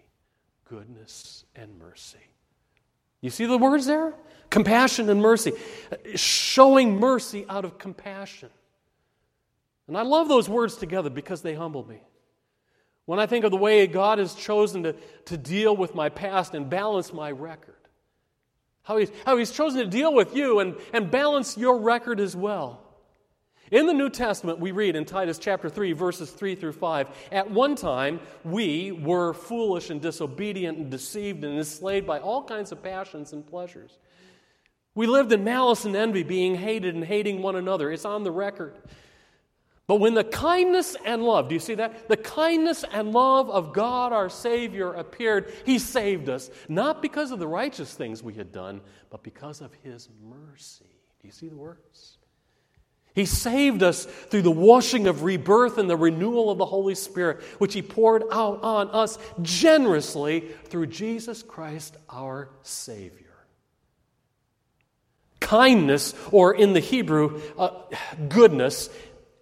Goodness 0.65 1.45
and 1.55 1.77
mercy. 1.79 2.19
You 3.21 3.29
see 3.29 3.45
the 3.45 3.57
words 3.57 3.85
there? 3.85 4.13
Compassion 4.49 5.09
and 5.09 5.21
mercy. 5.21 5.53
Showing 6.15 6.99
mercy 6.99 7.45
out 7.49 7.65
of 7.65 7.77
compassion. 7.77 8.49
And 9.87 9.97
I 9.97 10.03
love 10.03 10.27
those 10.27 10.47
words 10.47 10.75
together 10.75 11.09
because 11.09 11.41
they 11.41 11.55
humble 11.55 11.85
me. 11.87 12.01
When 13.09 13.19
I 13.19 13.25
think 13.25 13.43
of 13.43 13.49
the 13.49 13.57
way 13.57 13.87
God 13.87 14.19
has 14.19 14.35
chosen 14.35 14.83
to, 14.83 14.93
to 15.25 15.35
deal 15.35 15.75
with 15.75 15.95
my 15.95 16.09
past 16.09 16.53
and 16.53 16.69
balance 16.69 17.11
my 17.11 17.31
record, 17.31 17.73
how 18.83 18.97
he's, 18.97 19.09
how 19.25 19.35
he's 19.35 19.49
chosen 19.49 19.79
to 19.79 19.87
deal 19.87 20.13
with 20.13 20.35
you 20.35 20.59
and, 20.59 20.75
and 20.93 21.09
balance 21.09 21.57
your 21.57 21.79
record 21.79 22.19
as 22.19 22.35
well. 22.35 22.83
In 23.71 23.87
the 23.87 23.95
New 23.95 24.11
Testament, 24.11 24.59
we 24.59 24.69
read 24.69 24.95
in 24.95 25.05
Titus 25.05 25.39
chapter 25.39 25.71
3, 25.71 25.93
verses 25.93 26.29
3 26.29 26.53
through 26.53 26.73
5 26.73 27.07
At 27.31 27.49
one 27.49 27.75
time, 27.75 28.19
we 28.43 28.91
were 28.91 29.33
foolish 29.33 29.89
and 29.89 29.99
disobedient 29.99 30.77
and 30.77 30.91
deceived 30.91 31.43
and 31.43 31.57
enslaved 31.57 32.05
by 32.05 32.19
all 32.19 32.43
kinds 32.43 32.71
of 32.71 32.83
passions 32.83 33.33
and 33.33 33.43
pleasures. 33.43 33.97
We 34.93 35.07
lived 35.07 35.31
in 35.31 35.43
malice 35.43 35.83
and 35.83 35.95
envy, 35.95 36.21
being 36.21 36.53
hated 36.53 36.93
and 36.93 37.03
hating 37.03 37.41
one 37.41 37.55
another. 37.55 37.91
It's 37.91 38.05
on 38.05 38.23
the 38.23 38.31
record. 38.31 38.75
But 39.89 39.95
when 39.95 40.13
the 40.13 40.23
kindness 40.23 40.95
and 41.03 41.23
love, 41.23 41.49
do 41.49 41.55
you 41.55 41.59
see 41.59 41.73
that? 41.73 42.09
The 42.09 42.15
kindness 42.15 42.85
and 42.93 43.11
love 43.11 43.49
of 43.49 43.73
God 43.73 44.13
our 44.13 44.29
Savior 44.29 44.93
appeared, 44.93 45.51
He 45.65 45.79
saved 45.79 46.29
us, 46.29 46.51
not 46.67 47.01
because 47.01 47.31
of 47.31 47.39
the 47.39 47.47
righteous 47.47 47.91
things 47.91 48.21
we 48.21 48.35
had 48.35 48.51
done, 48.51 48.81
but 49.09 49.23
because 49.23 49.61
of 49.61 49.73
His 49.81 50.07
mercy. 50.21 50.85
Do 51.21 51.27
you 51.27 51.31
see 51.31 51.47
the 51.47 51.55
words? 51.55 52.19
He 53.15 53.25
saved 53.25 53.81
us 53.81 54.05
through 54.05 54.43
the 54.43 54.51
washing 54.51 55.07
of 55.07 55.23
rebirth 55.23 55.79
and 55.79 55.89
the 55.89 55.97
renewal 55.97 56.51
of 56.51 56.59
the 56.59 56.67
Holy 56.67 56.93
Spirit, 56.93 57.41
which 57.57 57.73
He 57.73 57.81
poured 57.81 58.21
out 58.31 58.61
on 58.61 58.91
us 58.91 59.17
generously 59.41 60.51
through 60.65 60.85
Jesus 60.85 61.41
Christ 61.41 61.97
our 62.11 62.51
Savior. 62.61 63.25
Kindness, 65.39 66.13
or 66.31 66.53
in 66.53 66.73
the 66.73 66.79
Hebrew, 66.79 67.41
uh, 67.57 67.71
goodness, 68.27 68.87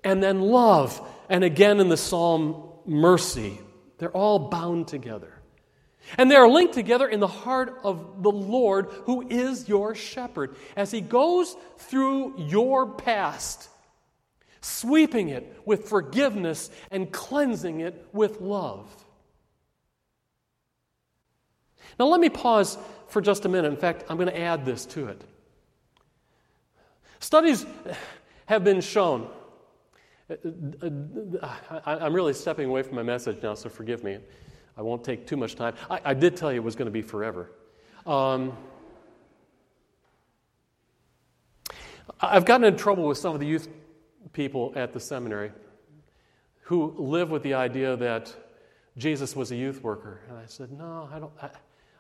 and 0.08 0.24
then 0.24 0.40
love, 0.40 1.06
and 1.28 1.44
again 1.44 1.82
in 1.82 1.90
the 1.90 1.98
psalm, 1.98 2.64
mercy. 2.86 3.60
They're 3.98 4.10
all 4.10 4.40
bound 4.40 4.88
together. 4.88 5.34
And 6.18 6.32
they 6.32 6.38
are 6.38 6.48
linked 6.48 6.74
together 6.74 7.10
in 7.10 7.20
the 7.20 7.28
heart 7.28 7.82
of 7.84 8.24
the 8.24 8.32
Lord, 8.32 8.86
who 9.04 9.28
is 9.28 9.68
your 9.68 9.96
shepherd, 9.96 10.56
as 10.78 10.92
he 10.92 11.02
goes 11.02 11.58
through 11.78 12.36
your 12.38 12.88
past, 12.88 13.68
sweeping 14.62 15.28
it 15.28 15.62
with 15.66 15.90
forgiveness 15.90 16.72
and 16.90 17.12
cleansing 17.12 17.82
it 17.82 18.08
with 18.14 18.40
love. 18.40 18.88
Now, 22.00 22.06
let 22.06 22.22
me 22.22 22.30
pause 22.30 22.78
for 23.10 23.22
just 23.22 23.44
a 23.44 23.50
minute. 23.50 23.74
In 23.74 23.78
fact, 23.78 24.06
I'm 24.08 24.16
going 24.16 24.30
to 24.30 24.40
add 24.40 24.64
this 24.64 24.86
to 24.86 25.08
it. 25.08 25.22
Studies 27.20 27.66
have 28.46 28.64
been 28.64 28.80
shown 28.80 29.30
Uh, 30.30 30.36
uh, 30.82 30.90
uh, 31.42 31.80
I'm 31.86 32.14
really 32.14 32.34
stepping 32.34 32.68
away 32.68 32.84
from 32.84 32.96
my 32.96 33.04
message 33.04 33.42
now, 33.42 33.54
so 33.54 33.70
forgive 33.70 34.04
me. 34.04 34.18
I 34.78 34.82
won't 34.82 35.04
take 35.04 35.26
too 35.26 35.38
much 35.38 35.56
time. 35.56 35.76
I, 35.90 36.02
I 36.06 36.14
did 36.14 36.36
tell 36.36 36.52
you 36.52 36.60
it 36.60 36.64
was 36.64 36.76
going 36.76 36.88
to 36.88 36.92
be 36.92 37.02
forever. 37.02 37.52
Um, 38.06 38.58
I've 42.20 42.46
gotten 42.46 42.66
in 42.66 42.76
trouble 42.76 43.08
with 43.08 43.18
some 43.18 43.34
of 43.34 43.40
the 43.40 43.48
youth 43.48 43.68
people 44.34 44.74
at 44.76 44.94
the 44.94 45.00
seminary 45.00 45.52
who 46.62 46.94
live 46.98 47.32
with 47.32 47.44
the 47.44 47.54
idea 47.54 47.96
that 47.96 48.36
Jesus 48.98 49.36
was 49.36 49.52
a 49.52 49.56
youth 49.56 49.82
worker. 49.82 50.22
And 50.28 50.38
I 50.38 50.46
said, 50.46 50.72
no, 50.72 51.10
I 51.14 51.20
don't. 51.20 51.32
I, 51.42 51.50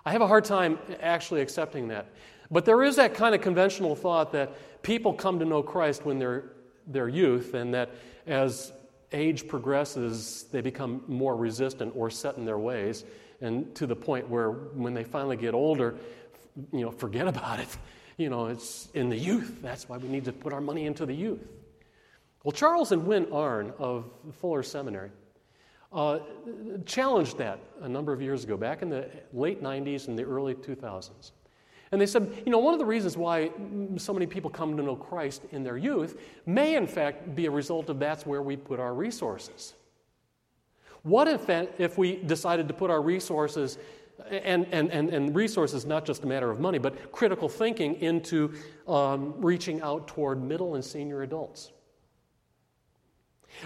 I 0.05 0.11
have 0.11 0.21
a 0.21 0.27
hard 0.27 0.45
time 0.45 0.79
actually 1.01 1.41
accepting 1.41 1.89
that. 1.89 2.07
But 2.49 2.65
there 2.65 2.83
is 2.83 2.95
that 2.95 3.13
kind 3.13 3.35
of 3.35 3.41
conventional 3.41 3.95
thought 3.95 4.31
that 4.31 4.81
people 4.81 5.13
come 5.13 5.39
to 5.39 5.45
know 5.45 5.61
Christ 5.61 6.05
when 6.05 6.17
they're, 6.17 6.51
they're 6.87 7.09
youth, 7.09 7.53
and 7.53 7.73
that 7.73 7.91
as 8.27 8.71
age 9.11 9.47
progresses, 9.47 10.45
they 10.51 10.61
become 10.61 11.03
more 11.07 11.35
resistant 11.35 11.93
or 11.95 12.09
set 12.09 12.37
in 12.37 12.45
their 12.45 12.57
ways, 12.57 13.05
and 13.41 13.73
to 13.75 13.87
the 13.87 13.95
point 13.95 14.29
where 14.29 14.51
when 14.51 14.93
they 14.93 15.03
finally 15.03 15.37
get 15.37 15.53
older, 15.53 15.95
you 16.71 16.81
know, 16.81 16.91
forget 16.91 17.27
about 17.33 17.59
it. 17.59 17.77
You 18.17 18.29
know, 18.29 18.47
it's 18.47 18.89
in 18.93 19.09
the 19.09 19.17
youth. 19.17 19.59
That's 19.61 19.87
why 19.87 19.97
we 19.97 20.07
need 20.07 20.25
to 20.25 20.33
put 20.33 20.51
our 20.51 20.61
money 20.61 20.85
into 20.85 21.05
the 21.05 21.13
youth. 21.13 21.47
Well, 22.43 22.51
Charles 22.51 22.91
and 22.91 23.05
Win 23.05 23.27
Arn 23.31 23.73
of 23.77 24.09
Fuller 24.39 24.63
Seminary 24.63 25.11
uh, 25.93 26.19
challenged 26.85 27.37
that 27.37 27.59
a 27.81 27.89
number 27.89 28.11
of 28.11 28.21
years 28.21 28.43
ago, 28.43 28.57
back 28.57 28.81
in 28.81 28.89
the 28.89 29.09
late 29.33 29.61
90s 29.61 30.07
and 30.07 30.17
the 30.17 30.23
early 30.23 30.55
2000s. 30.55 31.31
And 31.91 32.01
they 32.01 32.05
said, 32.05 32.43
you 32.45 32.51
know, 32.51 32.59
one 32.59 32.73
of 32.73 32.79
the 32.79 32.85
reasons 32.85 33.15
why 33.15 33.51
so 33.97 34.13
many 34.13 34.25
people 34.25 34.49
come 34.49 34.75
to 34.75 34.83
know 34.83 34.95
Christ 34.95 35.43
in 35.51 35.63
their 35.63 35.77
youth 35.77 36.19
may, 36.45 36.75
in 36.75 36.87
fact, 36.87 37.35
be 37.35 37.45
a 37.45 37.51
result 37.51 37.89
of 37.89 37.99
that's 37.99 38.25
where 38.25 38.41
we 38.41 38.57
put 38.57 38.79
our 38.79 38.93
resources. 38.93 39.73
What 41.03 41.27
if, 41.27 41.49
if 41.79 41.97
we 41.97 42.17
decided 42.17 42.67
to 42.67 42.73
put 42.73 42.91
our 42.91 43.01
resources, 43.01 43.77
and, 44.29 44.67
and, 44.71 44.91
and, 44.91 45.09
and 45.09 45.35
resources, 45.35 45.85
not 45.85 46.05
just 46.05 46.23
a 46.23 46.27
matter 46.27 46.51
of 46.51 46.59
money, 46.59 46.77
but 46.77 47.11
critical 47.11 47.47
thinking 47.47 47.95
into 48.01 48.53
um, 48.87 49.33
reaching 49.37 49.81
out 49.81 50.07
toward 50.07 50.43
middle 50.43 50.75
and 50.75 50.83
senior 50.83 51.21
adults? 51.21 51.71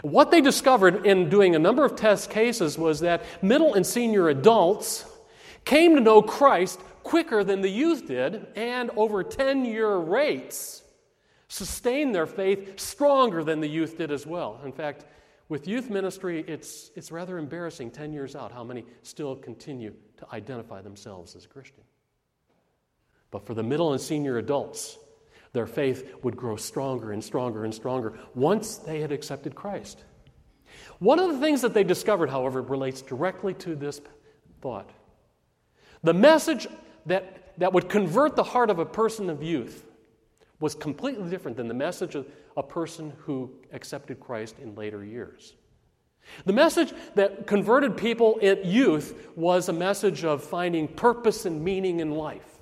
What 0.04 0.30
they 0.30 0.42
discovered 0.42 1.06
in 1.06 1.30
doing 1.30 1.56
a 1.56 1.60
number 1.60 1.84
of 1.84 1.96
test 1.96 2.30
cases 2.30 2.78
was 2.78 3.00
that 3.00 3.24
middle 3.42 3.74
and 3.74 3.86
senior 3.86 4.30
adults 4.30 5.06
came 5.66 5.96
to 5.96 6.02
know 6.02 6.22
Christ 6.22 6.80
quicker 7.04 7.44
than 7.44 7.62
the 7.62 7.70
youth 7.70 8.08
did, 8.08 8.48
and 8.56 8.90
over 8.96 9.24
10 9.24 9.66
year 9.66 9.96
rates 9.98 10.84
sustained 11.48 12.16
their 12.16 12.26
faith 12.26 12.80
stronger 12.80 13.44
than 13.44 13.60
the 13.60 13.68
youth 13.68 13.98
did 13.98 14.12
as 14.12 14.26
well. 14.26 14.62
In 14.64 14.72
fact, 14.72 15.06
with 15.50 15.68
youth 15.68 15.90
ministry, 15.90 16.46
it's, 16.48 16.92
it's 16.96 17.12
rather 17.12 17.38
embarrassing 17.38 17.92
10 17.92 18.14
years 18.14 18.38
out 18.38 18.54
how 18.54 18.64
many 18.64 18.86
still 19.04 19.36
continue 19.36 19.94
to 20.18 20.26
identify 20.32 20.82
themselves 20.82 21.36
as 21.36 21.46
Christian. 21.46 21.84
But 23.32 23.46
for 23.46 23.54
the 23.54 23.64
middle 23.64 23.92
and 23.92 24.02
senior 24.02 24.38
adults, 24.38 24.98
their 25.52 25.68
faith 25.68 26.16
would 26.24 26.38
grow 26.38 26.56
stronger 26.56 27.12
and 27.12 27.22
stronger 27.22 27.66
and 27.66 27.74
stronger 27.76 28.18
once 28.34 28.78
they 28.78 29.02
had 29.02 29.12
accepted 29.12 29.56
Christ. 29.56 30.04
One 31.00 31.20
of 31.20 31.32
the 31.32 31.40
things 31.40 31.62
that 31.62 31.74
they 31.74 31.84
discovered, 31.84 32.30
however, 32.30 32.62
relates 32.62 33.02
directly 33.02 33.54
to 33.56 33.76
this 33.76 34.00
thought. 34.62 34.90
The 36.04 36.14
message 36.14 36.68
that, 37.06 37.54
that 37.60 37.74
would 37.74 37.90
convert 37.90 38.36
the 38.36 38.44
heart 38.44 38.70
of 38.70 38.80
a 38.80 38.86
person 38.86 39.30
of 39.30 39.44
youth 39.44 39.86
was 40.60 40.76
completely 40.76 41.30
different 41.30 41.58
than 41.58 41.68
the 41.68 41.74
message 41.74 42.16
of 42.16 42.28
a 42.56 42.64
person 42.64 43.14
who 43.20 43.52
accepted 43.74 44.20
Christ 44.20 44.56
in 44.62 44.76
later 44.76 45.04
years. 45.04 45.56
The 46.46 46.54
message 46.54 46.94
that 47.16 47.48
converted 47.48 47.98
people 47.98 48.40
at 48.42 48.64
youth 48.64 49.30
was 49.36 49.70
a 49.70 49.74
message 49.74 50.24
of 50.24 50.44
finding 50.44 50.88
purpose 50.88 51.46
and 51.46 51.64
meaning 51.64 52.00
in 52.00 52.12
life. 52.12 52.60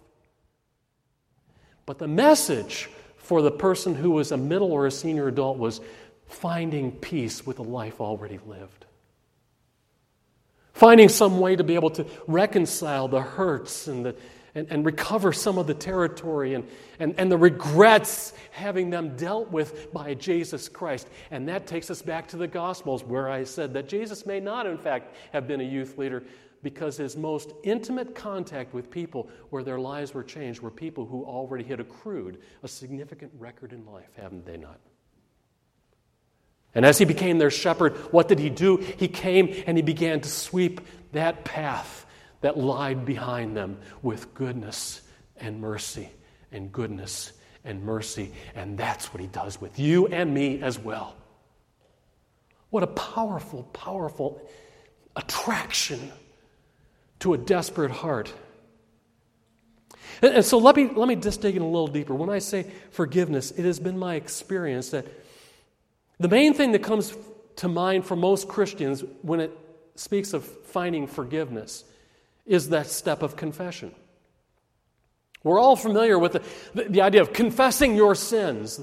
But 1.85 1.97
the 1.97 2.07
message 2.07 2.89
for 3.17 3.41
the 3.41 3.51
person 3.51 3.95
who 3.95 4.11
was 4.11 4.31
a 4.31 4.37
middle 4.37 4.71
or 4.71 4.87
a 4.87 4.91
senior 4.91 5.27
adult 5.27 5.57
was 5.57 5.81
finding 6.27 6.91
peace 6.91 7.45
with 7.45 7.59
a 7.59 7.63
life 7.63 7.99
already 7.99 8.39
lived. 8.45 8.85
Finding 10.79 11.09
some 11.09 11.41
way 11.41 11.57
to 11.57 11.63
be 11.65 11.75
able 11.75 11.89
to 11.89 12.05
reconcile 12.25 13.09
the 13.09 13.19
hurts 13.19 13.89
and, 13.89 14.05
the, 14.05 14.15
and, 14.55 14.65
and 14.69 14.85
recover 14.85 15.33
some 15.33 15.57
of 15.57 15.67
the 15.67 15.73
territory 15.73 16.53
and, 16.53 16.65
and, 16.99 17.15
and 17.17 17.29
the 17.29 17.37
regrets 17.37 18.31
having 18.51 18.89
them 18.89 19.17
dealt 19.17 19.51
with 19.51 19.91
by 19.91 20.13
Jesus 20.13 20.69
Christ. 20.69 21.09
And 21.31 21.49
that 21.49 21.67
takes 21.67 21.91
us 21.91 22.01
back 22.01 22.29
to 22.29 22.37
the 22.37 22.47
Gospels, 22.47 23.03
where 23.03 23.29
I 23.29 23.43
said 23.43 23.73
that 23.73 23.89
Jesus 23.89 24.25
may 24.25 24.39
not, 24.39 24.65
in 24.65 24.77
fact, 24.77 25.13
have 25.33 25.49
been 25.49 25.59
a 25.59 25.65
youth 25.65 25.97
leader 25.97 26.23
because 26.63 26.95
his 26.95 27.17
most 27.17 27.51
intimate 27.63 28.15
contact 28.15 28.73
with 28.73 28.89
people 28.89 29.29
where 29.49 29.63
their 29.63 29.79
lives 29.79 30.13
were 30.13 30.23
changed 30.23 30.61
were 30.61 30.71
people 30.71 31.05
who 31.05 31.25
already 31.25 31.65
had 31.65 31.81
accrued 31.81 32.39
a 32.63 32.69
significant 32.69 33.33
record 33.37 33.73
in 33.73 33.85
life, 33.85 34.11
haven't 34.15 34.45
they 34.45 34.55
not? 34.55 34.79
And 36.75 36.85
as 36.85 36.97
he 36.97 37.05
became 37.05 37.37
their 37.39 37.49
shepherd, 37.49 37.97
what 38.11 38.27
did 38.27 38.39
he 38.39 38.49
do? 38.49 38.77
He 38.77 39.07
came 39.07 39.63
and 39.65 39.77
he 39.77 39.81
began 39.81 40.21
to 40.21 40.29
sweep 40.29 40.81
that 41.11 41.43
path 41.43 42.05
that 42.41 42.57
lied 42.57 43.05
behind 43.05 43.57
them 43.57 43.79
with 44.01 44.33
goodness 44.33 45.01
and 45.37 45.59
mercy 45.59 46.09
and 46.51 46.71
goodness 46.71 47.33
and 47.65 47.83
mercy. 47.83 48.31
And 48.55 48.77
that's 48.77 49.13
what 49.13 49.19
he 49.19 49.27
does 49.27 49.59
with 49.59 49.79
you 49.79 50.07
and 50.07 50.33
me 50.33 50.61
as 50.61 50.77
well. 50.77 51.15
What 52.69 52.83
a 52.83 52.87
powerful, 52.87 53.63
powerful 53.73 54.47
attraction 55.15 56.11
to 57.19 57.33
a 57.33 57.37
desperate 57.37 57.91
heart. 57.91 58.31
And, 60.21 60.45
so 60.45 60.57
let 60.57 60.75
me, 60.75 60.87
let 60.87 61.07
me 61.07 61.15
just 61.15 61.41
dig 61.41 61.55
in 61.55 61.61
a 61.61 61.67
little 61.67 61.87
deeper. 61.87 62.13
When 62.13 62.29
I 62.29 62.39
say 62.39 62.69
forgiveness, 62.91 63.51
it 63.51 63.65
has 63.65 63.79
been 63.79 63.97
my 63.97 64.15
experience 64.15 64.89
that 64.89 65.05
the 66.19 66.27
main 66.27 66.53
thing 66.53 66.73
that 66.73 66.83
comes 66.83 67.15
to 67.57 67.67
mind 67.67 68.05
for 68.05 68.15
most 68.15 68.47
Christians 68.47 69.03
when 69.21 69.39
it 69.39 69.51
speaks 69.95 70.33
of 70.33 70.45
finding 70.45 71.07
forgiveness 71.07 71.83
is 72.45 72.69
that 72.69 72.87
step 72.87 73.21
of 73.21 73.35
confession. 73.35 73.93
We're 75.43 75.59
all 75.59 75.75
familiar 75.75 76.19
with 76.19 76.33
the, 76.73 76.83
the, 76.83 77.01
idea 77.01 77.21
of 77.21 77.31
confessing 77.31 77.95
your 77.95 78.15
sins. 78.15 78.81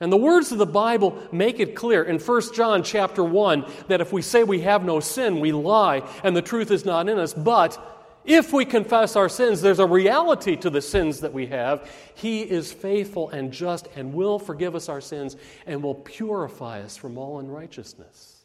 And 0.00 0.12
the 0.12 0.16
words 0.16 0.50
of 0.50 0.58
the 0.58 0.66
Bible 0.66 1.16
make 1.30 1.60
it 1.60 1.76
clear 1.76 2.02
in 2.02 2.18
1 2.18 2.54
John 2.54 2.82
chapter 2.82 3.22
1 3.22 3.64
that 3.86 4.00
if 4.00 4.12
we 4.12 4.20
say 4.20 4.42
we 4.42 4.62
have 4.62 4.84
no 4.84 4.98
sin, 4.98 5.38
we 5.38 5.52
lie 5.52 6.02
and 6.24 6.36
the 6.36 6.42
truth 6.42 6.72
is 6.72 6.84
not 6.84 7.08
in 7.08 7.18
us. 7.18 7.32
But 7.34 7.78
if 8.24 8.52
we 8.52 8.64
confess 8.64 9.16
our 9.16 9.28
sins, 9.28 9.60
there's 9.60 9.78
a 9.78 9.86
reality 9.86 10.56
to 10.56 10.70
the 10.70 10.80
sins 10.80 11.20
that 11.20 11.32
we 11.32 11.46
have. 11.46 11.90
He 12.14 12.42
is 12.42 12.72
faithful 12.72 13.30
and 13.30 13.52
just 13.52 13.88
and 13.96 14.14
will 14.14 14.38
forgive 14.38 14.74
us 14.74 14.88
our 14.88 15.00
sins 15.00 15.36
and 15.66 15.82
will 15.82 15.94
purify 15.94 16.80
us 16.82 16.96
from 16.96 17.18
all 17.18 17.38
unrighteousness. 17.38 18.44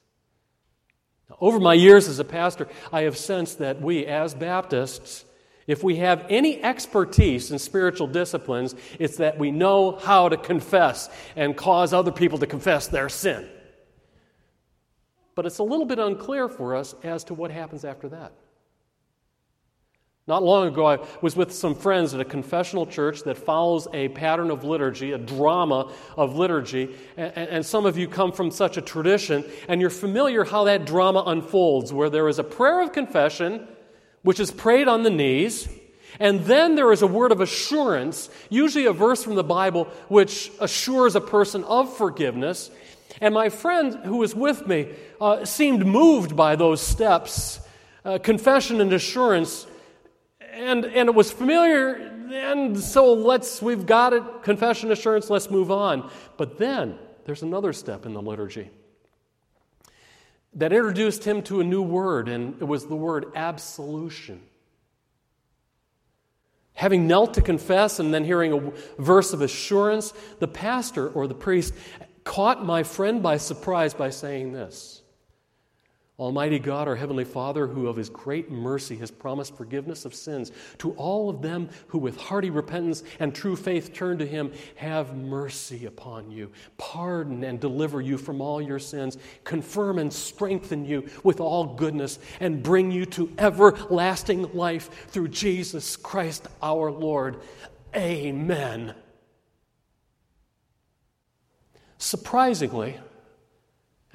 Now, 1.29 1.37
over 1.41 1.59
my 1.59 1.73
years 1.73 2.07
as 2.07 2.19
a 2.19 2.23
pastor, 2.23 2.67
I 2.91 3.01
have 3.01 3.17
sensed 3.17 3.59
that 3.59 3.81
we, 3.81 4.05
as 4.05 4.33
Baptists, 4.33 5.25
if 5.67 5.83
we 5.83 5.97
have 5.97 6.25
any 6.29 6.63
expertise 6.63 7.51
in 7.51 7.59
spiritual 7.59 8.07
disciplines, 8.07 8.73
it's 8.97 9.17
that 9.17 9.37
we 9.37 9.51
know 9.51 9.97
how 9.97 10.29
to 10.29 10.37
confess 10.37 11.09
and 11.35 11.55
cause 11.57 11.93
other 11.93 12.11
people 12.11 12.37
to 12.39 12.47
confess 12.47 12.87
their 12.87 13.09
sin. 13.09 13.49
But 15.35 15.45
it's 15.45 15.59
a 15.59 15.63
little 15.63 15.85
bit 15.85 15.99
unclear 15.99 16.47
for 16.47 16.75
us 16.75 16.95
as 17.03 17.25
to 17.25 17.33
what 17.33 17.51
happens 17.51 17.83
after 17.83 18.09
that. 18.09 18.31
Not 20.27 20.43
long 20.43 20.67
ago, 20.67 20.85
I 20.85 20.99
was 21.21 21.37
with 21.37 21.53
some 21.53 21.73
friends 21.73 22.13
at 22.13 22.19
a 22.19 22.25
confessional 22.25 22.85
church 22.85 23.23
that 23.23 23.37
follows 23.37 23.87
a 23.93 24.09
pattern 24.09 24.51
of 24.51 24.65
liturgy, 24.65 25.13
a 25.13 25.17
drama 25.17 25.89
of 26.17 26.35
liturgy. 26.35 26.93
And, 27.15 27.31
and, 27.37 27.65
some 27.65 27.85
of 27.85 27.97
you 27.97 28.09
come 28.09 28.33
from 28.33 28.51
such 28.51 28.75
a 28.75 28.81
tradition, 28.81 29.45
and 29.69 29.79
you're 29.79 29.89
familiar 29.89 30.43
how 30.43 30.65
that 30.65 30.85
drama 30.85 31.23
unfolds, 31.27 31.93
where 31.93 32.09
there 32.09 32.27
is 32.27 32.39
a 32.39 32.43
prayer 32.43 32.81
of 32.81 32.91
confession, 32.91 33.65
which 34.23 34.41
is 34.41 34.51
prayed 34.51 34.89
on 34.89 35.03
the 35.03 35.09
knees, 35.09 35.69
and 36.19 36.41
then 36.41 36.75
there 36.75 36.91
is 36.91 37.01
a 37.01 37.07
word 37.07 37.31
of 37.31 37.39
assurance, 37.39 38.29
usually 38.49 38.85
a 38.85 38.91
verse 38.91 39.23
from 39.23 39.35
the 39.35 39.45
Bible, 39.45 39.85
which 40.09 40.51
assures 40.59 41.15
a 41.15 41.21
person 41.21 41.63
of 41.63 41.95
forgiveness. 41.95 42.69
And 43.21 43.33
my 43.33 43.47
friend 43.47 43.97
who 44.03 44.17
was 44.17 44.35
with 44.35 44.67
me 44.67 44.89
uh, 45.21 45.45
seemed 45.45 45.85
moved 45.85 46.35
by 46.35 46.57
those 46.57 46.81
steps 46.81 47.61
uh, 48.03 48.17
confession 48.17 48.81
and 48.81 48.91
assurance 48.91 49.67
and, 50.57 50.85
and 50.85 51.07
it 51.07 51.15
was 51.15 51.31
familiar, 51.31 51.93
and 52.31 52.77
so 52.77 53.13
let's, 53.13 53.61
we've 53.61 53.85
got 53.85 54.13
it, 54.13 54.23
confession 54.43 54.91
assurance, 54.91 55.29
let's 55.29 55.51
move 55.51 55.71
on. 55.71 56.09
But 56.35 56.57
then 56.57 56.97
there's 57.25 57.43
another 57.43 57.73
step 57.73 58.05
in 58.05 58.13
the 58.13 58.21
liturgy 58.21 58.71
that 60.55 60.73
introduced 60.73 61.23
him 61.23 61.43
to 61.43 61.59
a 61.59 61.63
new 61.63 61.83
word, 61.83 62.27
and 62.27 62.59
it 62.59 62.65
was 62.65 62.87
the 62.87 62.95
word 62.95 63.27
absolution. 63.35 64.41
Having 66.73 67.07
knelt 67.07 67.35
to 67.35 67.41
confess 67.41 67.99
and 67.99 68.13
then 68.13 68.23
hearing 68.23 68.53
a 68.53 69.01
verse 69.01 69.33
of 69.33 69.41
assurance, 69.41 70.13
the 70.39 70.47
pastor 70.47 71.09
or 71.09 71.27
the 71.27 71.35
priest 71.35 71.73
caught 72.23 72.65
my 72.65 72.83
friend 72.83 73.21
by 73.21 73.37
surprise 73.37 73.93
by 73.93 74.09
saying 74.09 74.51
this 74.51 75.03
Almighty 76.19 76.57
God, 76.57 76.87
our 76.87 76.95
Heavenly 76.95 77.25
Father, 77.25 77.67
who 77.67 77.85
of 77.85 77.95
His 77.95 78.09
great 78.09 78.49
mercy 78.49 78.95
has 78.97 79.11
promised 79.11 79.55
forgiveness 79.55 80.03
of 80.03 80.15
sins 80.15 80.51
to 80.79 80.93
all 80.93 81.29
of 81.29 81.43
them 81.43 81.69
who 81.87 81.99
with 81.99 82.17
hearty 82.17 82.49
repentance 82.49 83.03
and 83.19 83.35
true 83.35 83.55
faith 83.55 83.93
turn 83.93 84.17
to 84.17 84.25
Him, 84.25 84.51
have 84.77 85.15
mercy 85.15 85.85
upon 85.85 86.31
you, 86.31 86.51
pardon 86.79 87.43
and 87.43 87.59
deliver 87.59 88.01
you 88.01 88.17
from 88.17 88.41
all 88.41 88.59
your 88.59 88.79
sins, 88.79 89.19
confirm 89.43 89.99
and 89.99 90.11
strengthen 90.11 90.85
you 90.85 91.07
with 91.23 91.39
all 91.39 91.75
goodness, 91.75 92.17
and 92.39 92.63
bring 92.63 92.89
you 92.89 93.05
to 93.05 93.31
everlasting 93.37 94.51
life 94.53 95.09
through 95.09 95.27
Jesus 95.27 95.95
Christ 95.95 96.47
our 96.63 96.91
Lord. 96.91 97.41
Amen. 97.95 98.95
Surprisingly, 101.99 102.97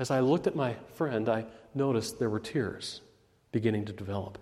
as 0.01 0.11
I 0.11 0.19
looked 0.19 0.49
at 0.49 0.57
my 0.57 0.75
friend, 0.95 1.29
I 1.29 1.47
noticed 1.75 2.19
there 2.19 2.31
were 2.31 2.41
tears 2.41 3.01
beginning 3.51 3.85
to 3.85 3.93
develop. 3.93 4.39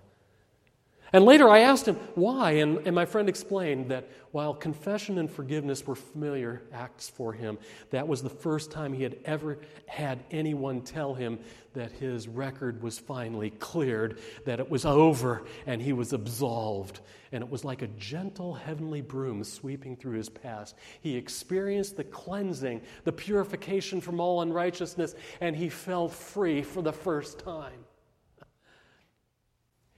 And 1.13 1.25
later 1.25 1.49
I 1.49 1.61
asked 1.61 1.87
him 1.87 1.97
why, 2.15 2.53
and, 2.53 2.79
and 2.87 2.95
my 2.95 3.05
friend 3.05 3.29
explained 3.29 3.91
that 3.91 4.09
while 4.31 4.55
confession 4.55 5.19
and 5.19 5.29
forgiveness 5.29 5.85
were 5.85 5.97
familiar 5.97 6.63
acts 6.73 7.09
for 7.09 7.33
him, 7.33 7.59
that 7.91 8.07
was 8.07 8.23
the 8.23 8.31
first 8.31 8.71
time 8.71 8.93
he 8.93 9.03
had 9.03 9.17
ever 9.25 9.59
had 9.87 10.23
anyone 10.31 10.83
tell 10.83 11.15
him 11.15 11.41
that 11.75 11.91
his 11.91 12.29
record 12.29 12.81
was 12.83 12.99
finally 12.99 13.51
cleared, 13.51 14.21
that 14.45 14.61
it 14.61 14.71
was 14.71 14.85
over, 14.85 15.43
and 15.67 15.83
he 15.83 15.93
was 15.93 16.13
absolved. 16.13 17.01
And 17.33 17.43
it 17.43 17.51
was 17.51 17.65
like 17.65 17.83
a 17.83 17.89
gentle 17.89 18.55
heavenly 18.55 19.01
broom 19.01 19.43
sweeping 19.43 19.97
through 19.97 20.17
his 20.17 20.29
past. 20.29 20.77
He 21.01 21.17
experienced 21.17 21.97
the 21.97 22.05
cleansing, 22.05 22.83
the 23.05 23.13
purification 23.13 24.01
from 24.01 24.21
all 24.21 24.43
unrighteousness, 24.43 25.17
and 25.41 25.57
he 25.57 25.69
felt 25.69 26.13
free 26.13 26.63
for 26.63 26.83
the 26.83 26.93
first 26.93 27.41
time. 27.41 27.85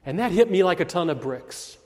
And 0.05 0.19
that 0.19 0.33
hit 0.33 0.51
me 0.51 0.65
like 0.65 0.81
a 0.81 0.85
ton 0.85 1.11
of 1.11 1.21
bricks. 1.21 1.79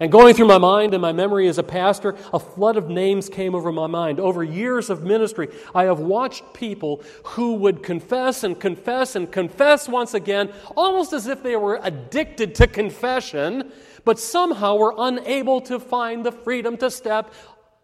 And 0.00 0.12
going 0.12 0.34
through 0.34 0.46
my 0.46 0.58
mind 0.58 0.94
and 0.94 1.02
my 1.02 1.12
memory 1.12 1.48
as 1.48 1.58
a 1.58 1.64
pastor, 1.64 2.16
a 2.32 2.38
flood 2.38 2.76
of 2.76 2.88
names 2.88 3.28
came 3.28 3.54
over 3.54 3.72
my 3.72 3.88
mind. 3.88 4.20
Over 4.20 4.44
years 4.44 4.90
of 4.90 5.02
ministry, 5.02 5.48
I 5.74 5.84
have 5.84 5.98
watched 5.98 6.54
people 6.54 7.02
who 7.24 7.54
would 7.54 7.82
confess 7.82 8.44
and 8.44 8.58
confess 8.58 9.16
and 9.16 9.30
confess 9.30 9.88
once 9.88 10.14
again, 10.14 10.52
almost 10.76 11.12
as 11.12 11.26
if 11.26 11.42
they 11.42 11.56
were 11.56 11.80
addicted 11.82 12.54
to 12.56 12.68
confession, 12.68 13.72
but 14.04 14.20
somehow 14.20 14.76
were 14.76 14.94
unable 14.96 15.60
to 15.62 15.80
find 15.80 16.24
the 16.24 16.32
freedom 16.32 16.76
to 16.76 16.90
step 16.90 17.32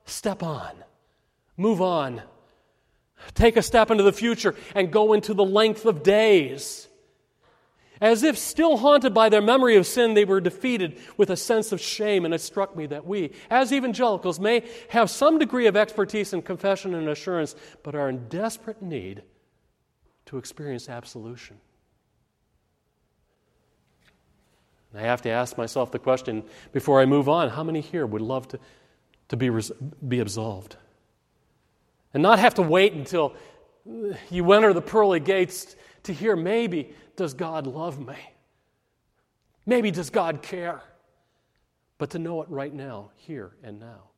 step 0.06 0.42
on. 0.42 0.72
Move 1.56 1.82
on. 1.82 2.22
Take 3.34 3.56
a 3.56 3.62
step 3.62 3.90
into 3.90 4.04
the 4.04 4.12
future 4.12 4.54
and 4.74 4.92
go 4.92 5.14
into 5.14 5.34
the 5.34 5.44
length 5.44 5.84
of 5.84 6.02
days. 6.02 6.88
As 8.04 8.22
if 8.22 8.36
still 8.36 8.76
haunted 8.76 9.14
by 9.14 9.30
their 9.30 9.40
memory 9.40 9.76
of 9.76 9.86
sin, 9.86 10.12
they 10.12 10.26
were 10.26 10.38
defeated 10.38 11.00
with 11.16 11.30
a 11.30 11.38
sense 11.38 11.72
of 11.72 11.80
shame. 11.80 12.26
And 12.26 12.34
it 12.34 12.42
struck 12.42 12.76
me 12.76 12.84
that 12.88 13.06
we, 13.06 13.32
as 13.48 13.72
evangelicals, 13.72 14.38
may 14.38 14.62
have 14.90 15.08
some 15.08 15.38
degree 15.38 15.66
of 15.68 15.74
expertise 15.74 16.34
in 16.34 16.42
confession 16.42 16.94
and 16.94 17.08
assurance, 17.08 17.56
but 17.82 17.94
are 17.94 18.10
in 18.10 18.28
desperate 18.28 18.82
need 18.82 19.22
to 20.26 20.36
experience 20.36 20.90
absolution. 20.90 21.56
I 24.94 25.00
have 25.00 25.22
to 25.22 25.30
ask 25.30 25.56
myself 25.56 25.90
the 25.90 25.98
question 25.98 26.44
before 26.72 27.00
I 27.00 27.06
move 27.06 27.26
on 27.26 27.48
how 27.48 27.64
many 27.64 27.80
here 27.80 28.04
would 28.04 28.20
love 28.20 28.46
to, 28.48 28.60
to 29.28 29.36
be, 29.38 29.50
be 30.06 30.20
absolved? 30.20 30.76
And 32.12 32.22
not 32.22 32.38
have 32.38 32.52
to 32.56 32.62
wait 32.62 32.92
until 32.92 33.34
you 34.30 34.52
enter 34.52 34.74
the 34.74 34.82
pearly 34.82 35.20
gates 35.20 35.74
to 36.04 36.12
hear 36.12 36.36
maybe 36.36 36.94
does 37.16 37.34
God 37.34 37.66
love 37.66 37.98
me? 37.98 38.16
Maybe 39.66 39.90
does 39.90 40.10
God 40.10 40.42
care? 40.42 40.82
But 41.98 42.10
to 42.10 42.18
know 42.18 42.42
it 42.42 42.48
right 42.48 42.72
now, 42.72 43.10
here 43.16 43.52
and 43.62 43.80
now. 43.80 44.10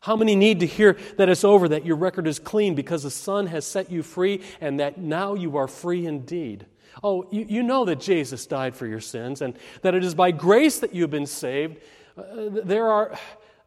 How 0.00 0.16
many 0.16 0.34
need 0.34 0.60
to 0.60 0.66
hear 0.66 0.96
that 1.16 1.28
it's 1.28 1.44
over, 1.44 1.68
that 1.68 1.86
your 1.86 1.96
record 1.96 2.26
is 2.26 2.40
clean 2.40 2.74
because 2.74 3.04
the 3.04 3.10
Son 3.10 3.46
has 3.46 3.64
set 3.64 3.90
you 3.90 4.02
free 4.02 4.42
and 4.60 4.80
that 4.80 4.98
now 4.98 5.34
you 5.34 5.56
are 5.56 5.68
free 5.68 6.06
indeed? 6.06 6.66
Oh, 7.04 7.28
you, 7.30 7.46
you 7.48 7.62
know 7.62 7.84
that 7.84 8.00
Jesus 8.00 8.44
died 8.46 8.74
for 8.74 8.86
your 8.86 9.00
sins 9.00 9.40
and 9.42 9.56
that 9.82 9.94
it 9.94 10.04
is 10.04 10.14
by 10.14 10.32
grace 10.32 10.80
that 10.80 10.92
you've 10.92 11.10
been 11.10 11.26
saved. 11.26 11.78
Uh, 12.18 12.48
there 12.64 12.88
are, 12.88 13.16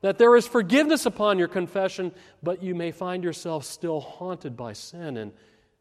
that 0.02 0.18
there 0.18 0.36
is 0.36 0.46
forgiveness 0.46 1.06
upon 1.06 1.40
your 1.40 1.48
confession, 1.48 2.12
but 2.44 2.62
you 2.62 2.76
may 2.76 2.92
find 2.92 3.24
yourself 3.24 3.64
still 3.64 4.02
haunted 4.02 4.58
by 4.58 4.74
sin 4.74 5.16
and 5.16 5.32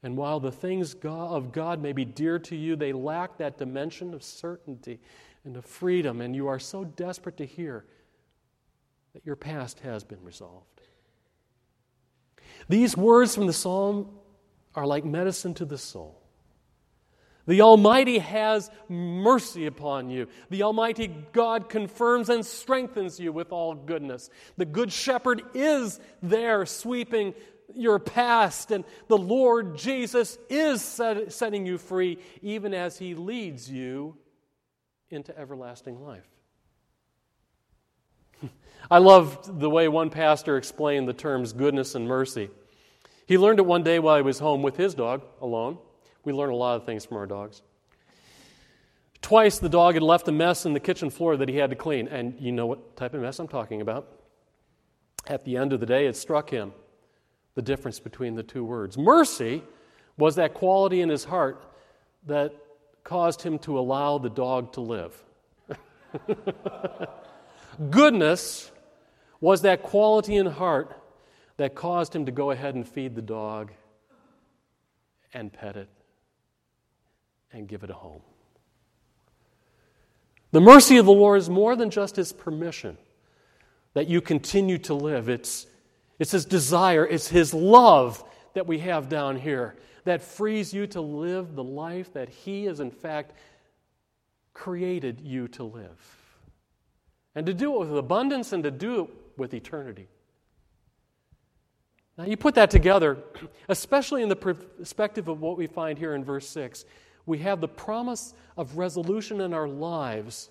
and 0.05 0.19
while 0.19 0.39
the 0.39 0.53
things 0.53 0.95
of 1.03 1.51
God 1.51 1.81
may 1.81 1.95
be 1.95 2.05
dear 2.05 2.39
to 2.39 2.55
you, 2.55 2.77
they 2.77 2.93
lack 2.93 3.39
that 3.39 3.57
dimension 3.57 4.13
of 4.13 4.23
certainty 4.23 5.01
and 5.47 5.57
of 5.57 5.65
freedom, 5.65 6.21
and 6.21 6.37
you 6.37 6.47
are 6.47 6.59
so 6.59 6.85
desperate 6.85 7.39
to 7.39 7.47
hear 7.47 7.87
that 9.15 9.25
your 9.25 9.35
past 9.35 9.81
has 9.81 10.05
been 10.05 10.23
resolved. 10.23 10.83
These 12.69 12.99
words 12.99 13.35
from 13.35 13.47
the 13.47 13.55
psalm 13.55 14.11
are 14.75 14.87
like 14.87 15.07
medicine 15.07 15.55
to 15.55 15.65
the 15.65 15.79
soul. 15.79 16.21
The 17.47 17.63
Almighty 17.63 18.19
has 18.19 18.71
mercy 18.91 19.65
upon 19.65 20.11
you. 20.11 20.29
The 20.51 20.65
Almighty 20.65 21.15
God 21.33 21.71
confirms 21.71 22.29
and 22.29 22.45
strengthens 22.45 23.19
you 23.19 23.33
with 23.33 23.53
all 23.53 23.75
goodness. 23.75 24.29
The 24.59 24.65
Good 24.67 24.93
Shepherd 24.93 25.43
is 25.55 25.99
there 26.23 26.67
sweeping 26.67 27.35
your 27.75 27.99
past, 27.99 28.71
and 28.71 28.85
the 29.09 29.19
Lord 29.19 29.77
Jesus 29.77 30.39
is 30.49 30.83
set, 30.83 31.33
setting 31.33 31.67
you 31.67 31.79
free, 31.79 32.19
even 32.43 32.75
as 32.75 32.99
He 32.99 33.15
leads 33.15 33.71
you 33.71 34.17
into 35.11 35.37
everlasting 35.39 36.03
life. 36.03 36.29
I 38.91 38.99
loved 38.99 39.61
the 39.61 39.71
way 39.71 39.89
one 39.89 40.11
pastor 40.11 40.57
explained 40.57 41.09
the 41.09 41.13
terms 41.13 41.53
goodness 41.53 41.95
and 41.95 42.07
mercy. 42.07 42.51
He 43.27 43.39
learned 43.39 43.59
it 43.59 43.67
one 43.67 43.83
day 43.83 43.99
while 43.99 44.17
he 44.17 44.23
was 44.23 44.39
home 44.39 44.63
with 44.63 44.77
his 44.77 44.95
dog 44.95 45.23
alone. 45.41 45.79
We 46.25 46.33
learn 46.33 46.51
a 46.51 46.57
lot 46.57 46.77
of 46.77 46.85
things 46.85 47.07
from 47.07 47.17
our 47.17 47.27
dogs. 47.27 47.63
Twice 49.23 49.59
the 49.59 49.71
dog 49.71 49.95
had 49.95 50.03
left 50.03 50.29
a 50.29 50.33
mess 50.33 50.67
in 50.67 50.75
the 50.75 50.81
kitchen 50.81 51.09
floor 51.09 51.37
that 51.39 51.49
he 51.49 51.57
had 51.57 51.71
to 51.71 51.77
clean, 51.77 52.09
and 52.09 52.39
you 52.39 52.53
know 52.53 52.67
what 52.67 52.97
type 52.97 53.15
of 53.15 53.23
mess 53.23 53.39
I'm 53.39 53.49
talking 53.49 53.81
about. 53.81 54.21
At 55.27 55.47
the 55.47 55.57
end 55.57 55.73
of 55.73 55.81
the 55.81 55.87
day, 55.87 56.07
it 56.07 56.17
struck 56.17 56.51
him 56.51 56.75
the 57.55 57.63
difference 57.63 58.01
between 58.01 58.35
the 58.35 58.43
two 58.43 58.65
words. 58.65 58.99
Mercy 58.99 59.63
was 60.17 60.37
that 60.37 60.55
quality 60.55 61.01
in 61.01 61.09
his 61.09 61.25
heart 61.25 61.63
that 62.27 62.55
caused 63.03 63.43
him 63.43 63.59
to 63.61 63.79
allow 63.79 64.19
the 64.19 64.31
dog 64.31 64.73
to 64.73 64.81
live. 64.81 65.25
Goodness 67.91 68.71
was 69.41 69.63
that 69.63 69.83
quality 69.83 70.37
in 70.37 70.47
heart 70.47 71.01
that 71.57 71.75
caused 71.75 72.15
him 72.15 72.27
to 72.27 72.33
go 72.33 72.51
ahead 72.51 72.75
and 72.75 72.87
feed 72.87 73.15
the 73.15 73.23
dog 73.23 73.73
and 75.33 75.53
pet 75.53 75.77
it 75.77 75.89
and 77.53 77.69
give 77.69 77.83
it 77.85 77.91
a 77.91 77.95
home. 77.95 78.23
The 80.53 80.61
mercy 80.61 80.99
of 80.99 81.07
the 81.07 81.13
Lord 81.13 81.39
is 81.39 81.51
more 81.51 81.75
than 81.75 81.91
just 81.91 82.17
his 82.17 82.33
permission 82.33 82.97
that 83.95 84.09
you 84.09 84.21
continue 84.21 84.79
to 84.79 84.95
live. 84.95 85.29
It's 85.29 85.67
it's 86.19 86.33
His 86.33 86.45
desire, 86.45 87.07
it's 87.07 87.29
His 87.29 87.53
love 87.53 88.25
that 88.55 88.67
we 88.67 88.79
have 88.81 89.09
down 89.09 89.37
here 89.37 89.77
that 90.05 90.23
frees 90.23 90.73
you 90.73 90.87
to 90.89 91.01
live 91.01 91.55
the 91.55 91.65
life 91.65 92.13
that 92.13 92.29
He 92.29 92.65
has, 92.65 92.81
in 92.81 92.91
fact, 92.91 93.33
created 94.53 95.21
you 95.21 95.49
to 95.49 95.65
live. 95.65 96.25
And 97.35 97.47
to 97.47 97.55
do 97.55 97.75
it 97.75 97.79
with 97.81 97.99
abundance 97.99 98.53
and 98.53 98.63
to 98.63 98.71
do 98.71 99.05
it 99.05 99.11
with 99.37 99.55
eternity. 99.55 100.09
Now, 102.17 102.25
you 102.25 102.37
put 102.37 102.55
that 102.55 102.71
together, 102.71 103.19
especially 103.69 104.23
in 104.23 104.29
the 104.29 104.37
perspective 104.37 105.29
of 105.29 105.41
what 105.41 105.57
we 105.57 105.67
find 105.67 105.99
here 105.99 106.15
in 106.15 106.25
verse 106.25 106.49
6. 106.49 106.85
We 107.27 107.39
have 107.39 107.61
the 107.61 107.69
promise 107.69 108.35
of 108.57 108.77
resolution 108.77 109.41
in 109.41 109.53
our 109.53 109.67
lives. 109.67 110.51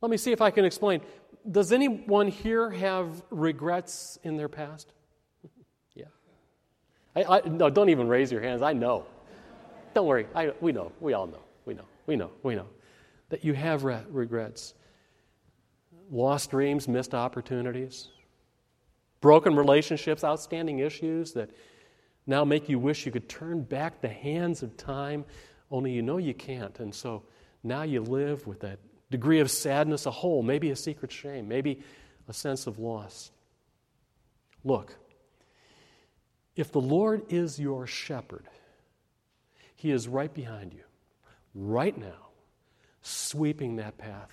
Let 0.00 0.10
me 0.10 0.16
see 0.16 0.32
if 0.32 0.40
I 0.40 0.50
can 0.50 0.64
explain 0.64 1.02
does 1.50 1.72
anyone 1.72 2.28
here 2.28 2.70
have 2.70 3.22
regrets 3.30 4.18
in 4.22 4.36
their 4.36 4.48
past? 4.48 4.92
yeah. 5.94 6.04
I, 7.16 7.38
I, 7.38 7.48
no, 7.48 7.70
don't 7.70 7.88
even 7.88 8.08
raise 8.08 8.30
your 8.30 8.40
hands. 8.40 8.62
I 8.62 8.72
know. 8.72 9.06
Don't 9.94 10.06
worry. 10.06 10.26
I, 10.34 10.52
we 10.60 10.72
know. 10.72 10.92
We 11.00 11.14
all 11.14 11.26
know. 11.26 11.42
We 11.64 11.74
know. 11.74 11.84
We 12.06 12.16
know. 12.16 12.30
We 12.42 12.54
know 12.54 12.66
that 13.30 13.44
you 13.44 13.54
have 13.54 13.84
re- 13.84 14.04
regrets. 14.08 14.74
Lost 16.10 16.50
dreams, 16.50 16.88
missed 16.88 17.14
opportunities, 17.14 18.08
broken 19.20 19.54
relationships, 19.54 20.24
outstanding 20.24 20.78
issues 20.78 21.32
that 21.32 21.50
now 22.26 22.44
make 22.44 22.68
you 22.68 22.78
wish 22.78 23.04
you 23.04 23.12
could 23.12 23.28
turn 23.28 23.62
back 23.62 24.00
the 24.00 24.08
hands 24.08 24.62
of 24.62 24.76
time, 24.76 25.24
only 25.70 25.92
you 25.92 26.02
know 26.02 26.18
you 26.18 26.34
can't. 26.34 26.78
And 26.80 26.94
so 26.94 27.24
now 27.62 27.82
you 27.82 28.02
live 28.02 28.46
with 28.46 28.60
that 28.60 28.78
degree 29.10 29.40
of 29.40 29.50
sadness, 29.50 30.06
a 30.06 30.10
hole, 30.10 30.42
maybe 30.42 30.70
a 30.70 30.76
secret 30.76 31.10
shame, 31.12 31.48
maybe 31.48 31.80
a 32.28 32.32
sense 32.32 32.66
of 32.66 32.78
loss. 32.78 33.30
Look, 34.64 34.94
if 36.56 36.72
the 36.72 36.80
Lord 36.80 37.22
is 37.32 37.58
your 37.58 37.86
shepherd, 37.86 38.46
He 39.76 39.90
is 39.90 40.08
right 40.08 40.32
behind 40.32 40.74
you, 40.74 40.82
right 41.54 41.96
now, 41.96 42.28
sweeping 43.02 43.76
that 43.76 43.96
path, 43.96 44.32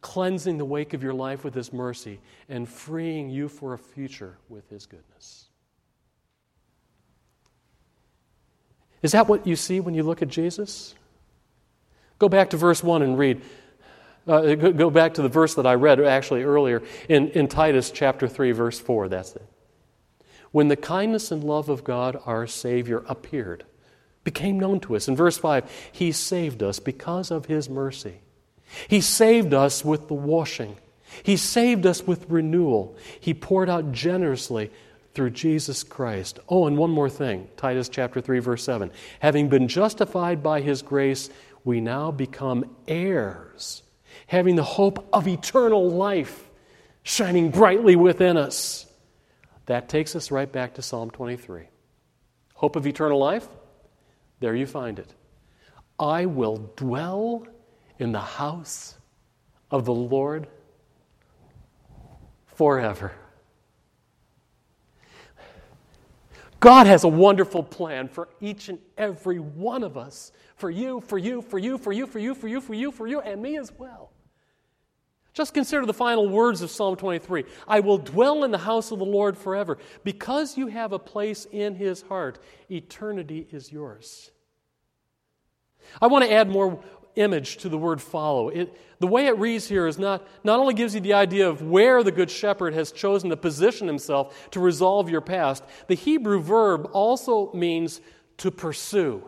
cleansing 0.00 0.58
the 0.58 0.64
wake 0.64 0.94
of 0.94 1.02
your 1.02 1.14
life 1.14 1.44
with 1.44 1.54
His 1.54 1.72
mercy, 1.72 2.20
and 2.48 2.68
freeing 2.68 3.30
you 3.30 3.48
for 3.48 3.74
a 3.74 3.78
future 3.78 4.38
with 4.48 4.68
His 4.70 4.86
goodness. 4.86 5.48
Is 9.02 9.12
that 9.12 9.28
what 9.28 9.46
you 9.46 9.56
see 9.56 9.80
when 9.80 9.94
you 9.94 10.02
look 10.04 10.22
at 10.22 10.28
Jesus? 10.28 10.94
Go 12.22 12.28
back 12.28 12.50
to 12.50 12.56
verse 12.56 12.84
1 12.84 13.02
and 13.02 13.18
read. 13.18 13.42
Uh, 14.28 14.54
go 14.54 14.90
back 14.90 15.14
to 15.14 15.22
the 15.22 15.28
verse 15.28 15.56
that 15.56 15.66
I 15.66 15.74
read 15.74 16.00
actually 16.00 16.44
earlier 16.44 16.80
in, 17.08 17.30
in 17.30 17.48
Titus 17.48 17.90
chapter 17.90 18.28
3, 18.28 18.52
verse 18.52 18.78
4. 18.78 19.08
That's 19.08 19.34
it. 19.34 19.44
When 20.52 20.68
the 20.68 20.76
kindness 20.76 21.32
and 21.32 21.42
love 21.42 21.68
of 21.68 21.82
God, 21.82 22.16
our 22.24 22.46
Savior, 22.46 23.02
appeared, 23.08 23.64
became 24.22 24.60
known 24.60 24.78
to 24.82 24.94
us. 24.94 25.08
In 25.08 25.16
verse 25.16 25.36
5, 25.36 25.68
He 25.90 26.12
saved 26.12 26.62
us 26.62 26.78
because 26.78 27.32
of 27.32 27.46
His 27.46 27.68
mercy. 27.68 28.20
He 28.86 29.00
saved 29.00 29.52
us 29.52 29.84
with 29.84 30.06
the 30.06 30.14
washing. 30.14 30.76
He 31.24 31.36
saved 31.36 31.86
us 31.86 32.06
with 32.06 32.30
renewal. 32.30 32.96
He 33.18 33.34
poured 33.34 33.68
out 33.68 33.90
generously 33.90 34.70
through 35.14 35.30
Jesus 35.30 35.82
Christ. 35.82 36.38
Oh, 36.48 36.66
and 36.66 36.78
one 36.78 36.90
more 36.90 37.10
thing 37.10 37.48
Titus 37.56 37.88
chapter 37.88 38.20
3, 38.20 38.38
verse 38.38 38.64
7. 38.64 38.90
Having 39.20 39.48
been 39.48 39.68
justified 39.68 40.42
by 40.42 40.60
his 40.60 40.82
grace, 40.82 41.28
we 41.64 41.80
now 41.80 42.10
become 42.10 42.76
heirs, 42.88 43.82
having 44.26 44.56
the 44.56 44.64
hope 44.64 45.08
of 45.12 45.28
eternal 45.28 45.90
life 45.90 46.48
shining 47.02 47.50
brightly 47.50 47.96
within 47.96 48.36
us. 48.36 48.86
That 49.66 49.88
takes 49.88 50.16
us 50.16 50.30
right 50.30 50.50
back 50.50 50.74
to 50.74 50.82
Psalm 50.82 51.10
23. 51.10 51.64
Hope 52.54 52.76
of 52.76 52.86
eternal 52.86 53.18
life? 53.18 53.46
There 54.40 54.54
you 54.54 54.66
find 54.66 54.98
it. 54.98 55.12
I 55.98 56.26
will 56.26 56.70
dwell 56.76 57.46
in 57.98 58.12
the 58.12 58.20
house 58.20 58.96
of 59.70 59.84
the 59.84 59.94
Lord 59.94 60.48
forever. 62.46 63.12
God 66.62 66.86
has 66.86 67.02
a 67.02 67.08
wonderful 67.08 67.64
plan 67.64 68.06
for 68.06 68.28
each 68.40 68.68
and 68.68 68.78
every 68.96 69.40
one 69.40 69.82
of 69.82 69.98
us. 69.98 70.30
For 70.54 70.70
you, 70.70 71.00
for 71.00 71.18
you, 71.18 71.42
for 71.42 71.58
you, 71.58 71.76
for 71.76 71.90
you, 71.90 72.06
for 72.06 72.20
you, 72.20 72.36
for 72.36 72.46
you, 72.46 72.60
for 72.60 72.74
you, 72.74 72.92
for 72.92 73.06
you, 73.08 73.20
and 73.20 73.42
me 73.42 73.58
as 73.58 73.72
well. 73.76 74.12
Just 75.34 75.54
consider 75.54 75.84
the 75.84 75.92
final 75.92 76.28
words 76.28 76.62
of 76.62 76.70
Psalm 76.70 76.94
23 76.94 77.46
I 77.66 77.80
will 77.80 77.98
dwell 77.98 78.44
in 78.44 78.52
the 78.52 78.58
house 78.58 78.92
of 78.92 79.00
the 79.00 79.04
Lord 79.04 79.36
forever. 79.36 79.76
Because 80.04 80.56
you 80.56 80.68
have 80.68 80.92
a 80.92 81.00
place 81.00 81.48
in 81.50 81.74
his 81.74 82.02
heart, 82.02 82.38
eternity 82.70 83.48
is 83.50 83.72
yours. 83.72 84.30
I 86.00 86.06
want 86.06 86.24
to 86.24 86.32
add 86.32 86.48
more 86.48 86.80
image 87.16 87.58
to 87.58 87.68
the 87.68 87.78
word 87.78 88.00
follow. 88.00 88.48
It, 88.48 88.76
the 89.00 89.06
way 89.06 89.26
it 89.26 89.38
reads 89.38 89.68
here 89.68 89.86
is 89.86 89.98
not, 89.98 90.26
not 90.44 90.60
only 90.60 90.74
gives 90.74 90.94
you 90.94 91.00
the 91.00 91.14
idea 91.14 91.48
of 91.48 91.62
where 91.62 92.02
the 92.02 92.12
Good 92.12 92.30
Shepherd 92.30 92.74
has 92.74 92.92
chosen 92.92 93.30
to 93.30 93.36
position 93.36 93.86
himself 93.86 94.50
to 94.52 94.60
resolve 94.60 95.10
your 95.10 95.20
past, 95.20 95.64
the 95.88 95.94
Hebrew 95.94 96.40
verb 96.40 96.88
also 96.92 97.52
means 97.52 98.00
to 98.38 98.50
pursue. 98.50 99.22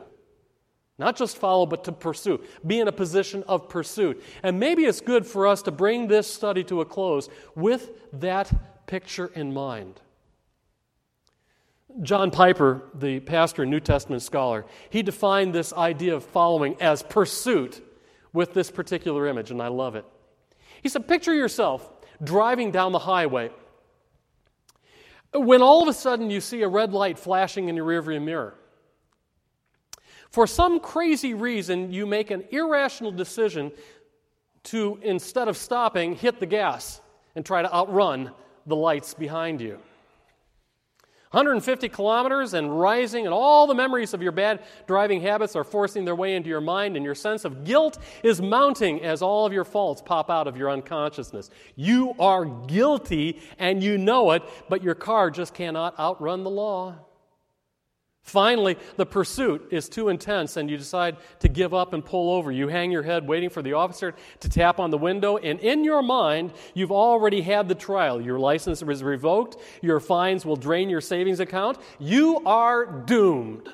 Not 0.97 1.17
just 1.17 1.37
follow, 1.37 1.67
but 1.67 1.85
to 1.85 1.93
pursue. 1.93 2.41
Be 2.65 2.79
in 2.79 2.87
a 2.87 2.93
position 2.93 3.43
of 3.49 3.69
pursuit. 3.69 4.23
And 4.43 4.61
maybe 4.61 4.85
it's 4.85 5.01
good 5.01 5.27
for 5.27 5.47
us 5.47 5.63
to 5.63 5.73
bring 5.73 6.07
this 6.07 6.33
study 6.33 6.63
to 6.65 6.81
a 6.81 6.85
close 6.85 7.29
with 7.57 7.91
that 8.21 8.87
picture 8.87 9.27
in 9.35 9.53
mind. 9.53 10.01
John 12.03 12.31
Piper, 12.31 12.83
the 12.95 13.21
pastor 13.21 13.63
and 13.63 13.71
New 13.71 13.81
Testament 13.81 14.23
scholar, 14.23 14.67
he 14.91 15.03
defined 15.03 15.55
this 15.55 15.73
idea 15.73 16.15
of 16.15 16.25
following 16.25 16.81
as 16.81 17.03
pursuit 17.03 17.83
with 18.33 18.53
this 18.53 18.71
particular 18.71 19.29
image, 19.29 19.51
and 19.51 19.63
I 19.63 19.69
love 19.69 19.95
it. 19.95 20.05
He 20.83 20.89
said, 20.89 21.07
Picture 21.07 21.35
yourself 21.35 21.89
driving 22.23 22.71
down 22.71 22.93
the 22.93 22.99
highway 22.99 23.51
when 25.33 25.63
all 25.63 25.83
of 25.83 25.89
a 25.89 25.93
sudden 25.93 26.31
you 26.31 26.41
see 26.41 26.63
a 26.63 26.69
red 26.69 26.93
light 26.93 27.19
flashing 27.19 27.69
in 27.69 27.77
your 27.77 27.87
rearview 27.87 28.23
mirror. 28.23 28.55
For 30.31 30.47
some 30.47 30.81
crazy 30.81 31.35
reason, 31.35 31.93
you 31.93 32.07
make 32.07 32.31
an 32.31 32.45
irrational 32.51 33.13
decision 33.13 33.73
to, 34.65 34.99
instead 35.03 35.49
of 35.49 35.57
stopping, 35.57 36.15
hit 36.15 36.41
the 36.41 36.47
gas 36.47 37.01
and 37.37 37.45
try 37.45 37.63
to 37.63 37.73
outrun 37.73 38.33
the 38.67 38.77
lights 38.77 39.15
behind 39.15 39.61
you. 39.61 39.79
150 41.35 41.89
kilometers 41.89 42.55
and 42.55 42.81
rising, 42.81 43.27
and 43.27 43.35
all 43.35 43.67
the 43.67 43.75
memories 43.75 44.15
of 44.15 44.23
your 44.23 44.33
bad 44.33 44.61
driving 44.87 45.21
habits 45.21 45.57
are 45.57 45.65
forcing 45.65 46.05
their 46.05 46.15
way 46.15 46.37
into 46.37 46.49
your 46.49 46.61
mind, 46.61 46.97
and 46.97 47.05
your 47.05 47.15
sense 47.15 47.45
of 47.45 47.65
guilt 47.65 47.99
is 48.23 48.41
mounting 48.41 49.03
as 49.03 49.21
all 49.21 49.45
of 49.45 49.53
your 49.53 49.65
faults 49.65 50.01
pop 50.01 50.31
out 50.31 50.47
of 50.47 50.57
your 50.57 50.71
unconsciousness. 50.71 51.51
You 51.75 52.15
are 52.21 52.45
guilty, 52.45 53.43
and 53.59 53.83
you 53.83 53.99
know 53.99 54.31
it, 54.31 54.43
but 54.69 54.83
your 54.83 54.95
car 54.95 55.31
just 55.31 55.55
cannot 55.55 55.99
outrun 55.99 56.45
the 56.45 56.51
law. 56.51 56.95
Finally, 58.25 58.79
the 58.97 59.05
pursuit 59.05 59.69
is 59.71 59.87
too 59.87 60.09
intense 60.09 60.57
and 60.57 60.71
you 60.71 60.79
decide 60.79 61.19
to 61.39 61.47
give 61.47 61.75
up 61.75 61.93
and 61.93 62.03
pull 62.03 62.31
over. 62.31 62.51
You 62.51 62.69
hang 62.69 62.91
your 62.91 63.03
head 63.03 63.29
waiting 63.29 63.51
for 63.51 63.61
the 63.61 63.75
officer 63.75 64.15
to 64.41 64.49
tap 64.49 64.81
on 64.81 64.91
the 64.91 64.97
window, 64.97 65.37
and 65.37 65.61
in 65.61 65.85
your 65.85 66.03
mind, 66.03 66.55
you've 66.73 66.91
already 66.91 67.43
had 67.43 67.69
the 67.69 67.75
trial. 67.75 68.23
Your 68.23 68.39
license 68.39 68.81
is 68.81 69.03
revoked, 69.03 69.59
your 69.83 70.01
fines 70.01 70.47
will 70.47 70.57
drain 70.57 70.89
your 70.89 71.03
savings 71.03 71.39
account. 71.39 71.77
You 71.99 72.41
are 72.47 72.87
doomed. 72.87 73.69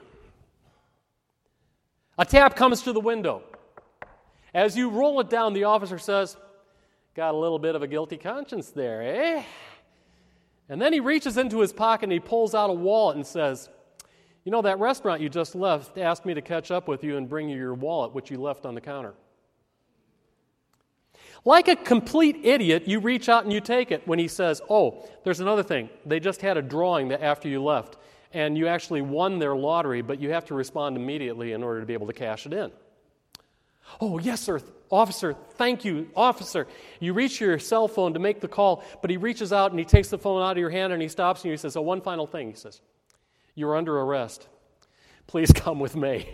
A 2.19 2.25
tap 2.25 2.57
comes 2.57 2.83
to 2.83 2.93
the 2.93 3.01
window. 3.01 3.45
As 4.53 4.77
you 4.77 4.91
roll 4.91 5.21
it 5.21 5.31
down, 5.31 5.53
the 5.53 5.65
officer 5.65 5.97
says, 5.97 6.37
Got 7.15 7.35
a 7.35 7.39
little 7.39 7.61
bit 7.61 7.77
of 7.77 7.83
a 7.83 7.87
guilty 7.87 8.17
conscience 8.17 8.71
there, 8.71 9.01
eh? 9.03 9.45
And 10.69 10.83
then 10.83 10.93
he 10.93 10.99
reaches 10.99 11.37
into 11.37 11.61
his 11.61 11.73
pocket 11.73 12.05
and 12.05 12.13
he 12.13 12.21
pulls 12.21 12.53
out 12.53 12.69
a 12.69 12.73
wallet 12.73 13.17
and 13.17 13.27
says, 13.27 13.69
you 14.45 14.53
know, 14.53 14.63
that 14.63 14.79
restaurant 14.79 15.21
you 15.21 15.29
just 15.29 15.55
left 15.55 15.99
asked 15.99 16.25
me 16.25 16.35
to 16.35 16.41
catch 16.41 16.71
up 16.71 16.89
with 16.89 17.05
you 17.05 17.17
and 17.17 17.29
bring 17.29 17.49
you 17.49 17.57
your 17.57 17.75
wallet, 17.75 18.15
which 18.15 18.31
you 18.31 18.41
left 18.41 18.65
on 18.65 18.75
the 18.75 18.81
counter. 18.81 19.15
Like 21.45 21.69
a 21.69 21.77
complete 21.77 22.41
idiot, 22.45 22.87
you 22.87 23.01
reach 23.01 23.29
out 23.29 23.45
and 23.45 23.53
you 23.53 23.61
take 23.61 23.91
it 23.91 24.07
when 24.07 24.19
he 24.19 24.29
says, 24.29 24.61
Oh, 24.69 25.09
there's 25.25 25.41
another 25.41 25.63
thing. 25.63 25.89
They 26.05 26.21
just 26.21 26.43
had 26.43 26.57
a 26.57 26.63
drawing 26.63 27.09
that 27.09 27.23
after 27.23 27.49
you 27.49 27.63
left, 27.63 27.97
and 28.33 28.57
you 28.57 28.67
actually 28.67 29.03
won 29.03 29.39
their 29.39 29.57
lottery, 29.57 30.03
but 30.03 30.21
you 30.21 30.31
have 30.31 30.45
to 30.47 30.55
respond 30.55 30.97
immediately 30.97 31.53
in 31.53 31.63
order 31.63 31.81
to 31.81 31.87
be 31.87 31.95
able 31.95 32.07
to 32.09 32.13
cash 32.13 32.47
it 32.47 32.53
in. 32.53 32.71
Oh, 34.01 34.19
yes, 34.19 34.41
sir. 34.41 34.61
Officer, 34.91 35.35
thank 35.53 35.85
you, 35.85 36.11
officer. 36.15 36.67
You 37.01 37.13
reach 37.13 37.41
your 37.41 37.59
cell 37.59 37.89
phone 37.89 38.13
to 38.15 38.19
make 38.21 38.41
the 38.41 38.49
call, 38.49 38.85
but 39.01 39.11
he 39.11 39.17
reaches 39.17 39.53
out 39.53 39.71
and 39.71 39.79
he 39.79 39.85
takes 39.85 40.09
the 40.09 40.19
phone 40.19 40.43
out 40.43 40.53
of 40.53 40.59
your 40.59 40.71
hand 40.71 40.93
and 40.93 41.01
he 41.01 41.09
stops 41.09 41.43
and 41.43 41.51
he 41.51 41.57
says, 41.57 41.77
Oh, 41.77 41.83
one 41.83 42.01
final 42.01 42.27
thing. 42.27 42.49
He 42.51 42.57
says, 42.57 42.81
you're 43.55 43.77
under 43.77 43.99
arrest. 43.99 44.49
Please 45.27 45.53
come 45.55 45.79
with 45.79 45.97
me. 45.97 46.29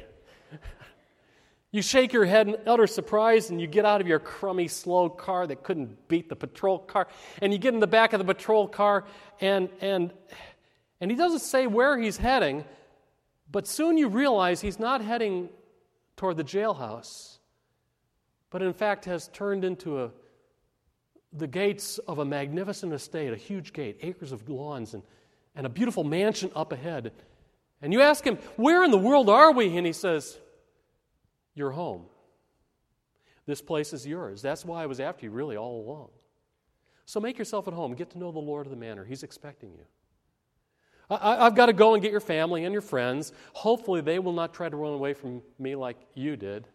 You 1.76 1.82
shake 1.82 2.14
your 2.14 2.24
head 2.24 2.48
in 2.48 2.56
utter 2.66 2.86
surprise 2.86 3.50
and 3.50 3.60
you 3.60 3.66
get 3.66 3.84
out 3.84 4.00
of 4.00 4.06
your 4.06 4.18
crummy, 4.18 4.66
slow 4.66 5.10
car 5.10 5.46
that 5.46 5.62
couldn't 5.62 6.08
beat 6.08 6.30
the 6.30 6.34
patrol 6.34 6.78
car. 6.78 7.06
And 7.42 7.52
you 7.52 7.58
get 7.58 7.74
in 7.74 7.80
the 7.80 7.86
back 7.86 8.14
of 8.14 8.18
the 8.18 8.24
patrol 8.24 8.66
car, 8.66 9.04
and, 9.42 9.68
and, 9.82 10.10
and 11.02 11.10
he 11.10 11.16
doesn't 11.18 11.40
say 11.40 11.66
where 11.66 11.98
he's 11.98 12.16
heading, 12.16 12.64
but 13.50 13.66
soon 13.66 13.98
you 13.98 14.08
realize 14.08 14.62
he's 14.62 14.78
not 14.78 15.02
heading 15.02 15.50
toward 16.16 16.38
the 16.38 16.44
jailhouse, 16.44 17.38
but 18.48 18.62
in 18.62 18.72
fact 18.72 19.04
has 19.04 19.28
turned 19.28 19.62
into 19.62 20.02
a, 20.02 20.10
the 21.32 21.46
gates 21.46 21.98
of 21.98 22.20
a 22.20 22.24
magnificent 22.24 22.94
estate, 22.94 23.34
a 23.34 23.36
huge 23.36 23.74
gate, 23.74 23.98
acres 24.00 24.32
of 24.32 24.48
lawns 24.48 24.94
and 24.94 25.02
and 25.56 25.66
a 25.66 25.70
beautiful 25.70 26.04
mansion 26.04 26.50
up 26.54 26.72
ahead. 26.72 27.12
And 27.82 27.92
you 27.92 28.02
ask 28.02 28.24
him, 28.24 28.38
Where 28.56 28.84
in 28.84 28.90
the 28.90 28.98
world 28.98 29.28
are 29.28 29.52
we? 29.52 29.76
And 29.76 29.86
he 29.86 29.92
says, 29.92 30.38
You're 31.54 31.72
home. 31.72 32.04
This 33.46 33.62
place 33.62 33.92
is 33.92 34.06
yours. 34.06 34.42
That's 34.42 34.64
why 34.64 34.82
I 34.82 34.86
was 34.86 35.00
after 35.00 35.24
you, 35.24 35.30
really, 35.30 35.56
all 35.56 35.80
along. 35.80 36.08
So 37.06 37.20
make 37.20 37.38
yourself 37.38 37.68
at 37.68 37.74
home. 37.74 37.94
Get 37.94 38.10
to 38.10 38.18
know 38.18 38.32
the 38.32 38.38
Lord 38.38 38.66
of 38.66 38.70
the 38.70 38.76
manor. 38.76 39.04
He's 39.04 39.22
expecting 39.22 39.70
you. 39.72 39.84
I, 41.08 41.44
have 41.44 41.54
got 41.54 41.66
to 41.66 41.72
go 41.72 41.94
and 41.94 42.02
get 42.02 42.10
your 42.10 42.20
family 42.20 42.64
and 42.64 42.72
your 42.72 42.82
friends. 42.82 43.32
Hopefully, 43.52 44.00
they 44.00 44.18
will 44.18 44.32
not 44.32 44.52
try 44.52 44.68
to 44.68 44.76
run 44.76 44.92
away 44.92 45.14
from 45.14 45.40
me 45.58 45.76
like 45.76 45.96
you 46.14 46.36
did. 46.36 46.66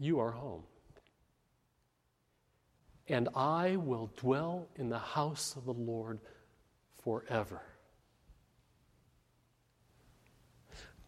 You 0.00 0.18
are 0.20 0.30
home. 0.30 0.62
And 3.08 3.28
I 3.36 3.76
will 3.76 4.10
dwell 4.16 4.66
in 4.76 4.88
the 4.88 4.98
house 4.98 5.54
of 5.56 5.66
the 5.66 5.74
Lord 5.74 6.20
forever. 7.06 7.62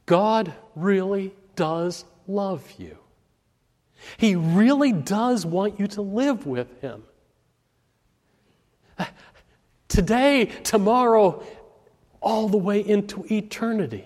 God 0.07 0.55
really 0.77 1.35
does 1.57 2.05
love 2.29 2.65
you. 2.79 2.97
He 4.17 4.37
really 4.37 4.93
does 4.93 5.45
want 5.45 5.81
you 5.81 5.89
to 5.89 6.03
live 6.03 6.47
with 6.47 6.81
Him. 6.81 7.03
Today, 9.89 10.45
tomorrow, 10.63 11.45
all 12.21 12.49
the 12.49 12.59
way 12.59 12.79
into 12.79 13.27
eternity. 13.29 14.05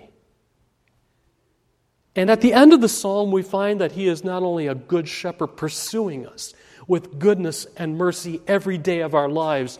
And 2.16 2.30
at 2.30 2.40
the 2.40 2.54
end 2.54 2.72
of 2.72 2.80
the 2.80 2.88
psalm, 2.88 3.30
we 3.30 3.42
find 3.42 3.82
that 3.82 3.92
he 3.92 4.08
is 4.08 4.24
not 4.24 4.42
only 4.42 4.66
a 4.66 4.74
good 4.74 5.08
shepherd 5.08 5.48
pursuing 5.48 6.26
us 6.26 6.54
with 6.86 7.18
goodness 7.18 7.66
and 7.76 7.98
mercy 7.98 8.40
every 8.46 8.78
day 8.78 9.00
of 9.00 9.14
our 9.14 9.28
lives, 9.28 9.78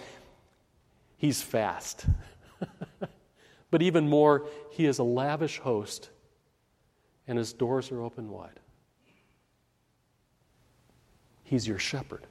he's 1.23 1.41
fast. 1.41 2.05
but 3.71 3.81
even 3.81 4.09
more, 4.09 4.45
he 4.73 4.87
is 4.87 4.99
a 4.99 5.05
lavish 5.05 5.61
host, 5.61 6.11
and 7.29 7.39
his 7.39 7.53
doors 7.53 7.93
are 7.93 8.03
open 8.03 8.29
wide. 8.29 8.59
He's 11.45 11.67
your 11.67 11.79
shepherd. 11.79 12.27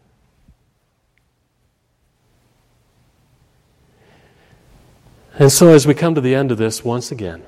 And 5.39 5.49
so, 5.49 5.69
as 5.69 5.87
we 5.87 5.93
come 5.93 6.13
to 6.15 6.21
the 6.21 6.35
end 6.35 6.51
of 6.51 6.57
this 6.57 6.83
once 6.83 7.13
again, 7.13 7.43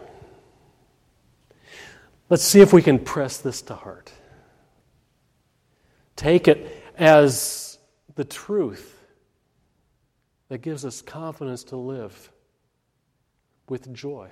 let's 2.30 2.44
see 2.44 2.62
if 2.62 2.72
we 2.72 2.82
can 2.82 3.00
press 3.00 3.38
this 3.38 3.62
to 3.64 3.76
heart. 3.76 4.14
Take 6.16 6.48
it 6.48 6.82
as 6.98 7.80
the 8.16 8.24
truth 8.24 8.93
that 10.54 10.62
gives 10.62 10.86
us 10.86 11.02
confidence 11.02 11.64
to 11.64 11.76
live 11.76 12.32
with 13.70 13.92
joy, 13.92 14.30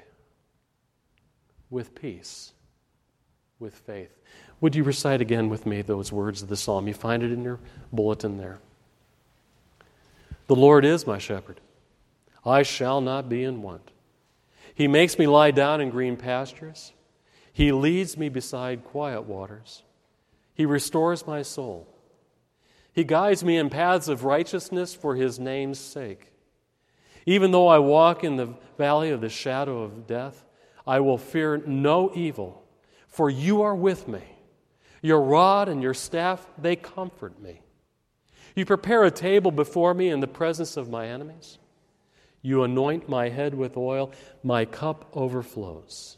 with 1.72 1.96
peace, 1.96 2.54
with 3.58 3.74
faith. 3.74 4.16
Would 4.60 4.76
you 4.76 4.84
recite 4.84 5.20
again 5.20 5.50
with 5.50 5.66
me 5.66 5.82
those 5.82 6.12
words 6.12 6.44
of 6.44 6.48
the 6.48 6.56
psalm? 6.56 6.88
You 6.88 6.94
find 6.94 7.24
it 7.24 7.32
in 7.32 7.44
your 7.44 7.60
bulletin 7.92 8.38
there. 8.38 8.60
The 10.46 10.56
Lord 10.56 10.86
is 10.86 11.08
my 11.08 11.18
shepherd. 11.18 11.60
I 12.46 12.62
shall 12.62 13.02
not 13.02 13.28
be 13.28 13.44
in 13.44 13.64
want. 13.64 13.90
He 14.76 14.88
makes 14.88 15.18
me 15.18 15.26
lie 15.26 15.50
down 15.50 15.82
in 15.82 15.90
green 15.90 16.18
pastures. 16.18 16.94
He 17.52 17.72
leads 17.72 18.16
me 18.16 18.30
beside 18.30 18.84
quiet 18.84 19.24
waters. 19.24 19.82
He 20.54 20.68
restores 20.68 21.26
my 21.26 21.42
soul. 21.42 21.88
He 22.94 23.04
guides 23.04 23.44
me 23.44 23.58
in 23.58 23.70
paths 23.70 24.08
of 24.08 24.26
righteousness 24.26 24.94
for 24.94 25.16
his 25.16 25.40
name's 25.40 25.80
sake. 25.80 26.32
Even 27.26 27.52
though 27.52 27.68
I 27.68 27.80
walk 27.80 28.24
in 28.24 28.36
the 28.36 28.54
valley 28.78 29.12
of 29.12 29.22
the 29.22 29.30
shadow 29.30 29.84
of 29.84 30.08
death, 30.08 30.46
I 30.86 31.00
will 31.00 31.18
fear 31.18 31.58
no 31.58 32.12
evil, 32.16 32.64
for 33.08 33.30
you 33.30 33.62
are 33.62 33.76
with 33.76 34.08
me. 34.08 34.24
Your 35.02 35.22
rod 35.22 35.70
and 35.70 35.82
your 35.82 35.94
staff, 35.94 36.48
they 36.58 36.76
comfort 36.76 37.42
me. 37.42 37.62
You 38.56 38.66
prepare 38.66 39.04
a 39.04 39.12
table 39.12 39.52
before 39.52 39.94
me 39.94 40.10
in 40.10 40.20
the 40.20 40.28
presence 40.28 40.76
of 40.78 40.90
my 40.90 41.08
enemies. 41.08 41.60
You 42.42 42.64
anoint 42.64 43.08
my 43.08 43.30
head 43.30 43.54
with 43.54 43.78
oil, 43.78 44.12
my 44.44 44.66
cup 44.66 45.10
overflows. 45.14 46.18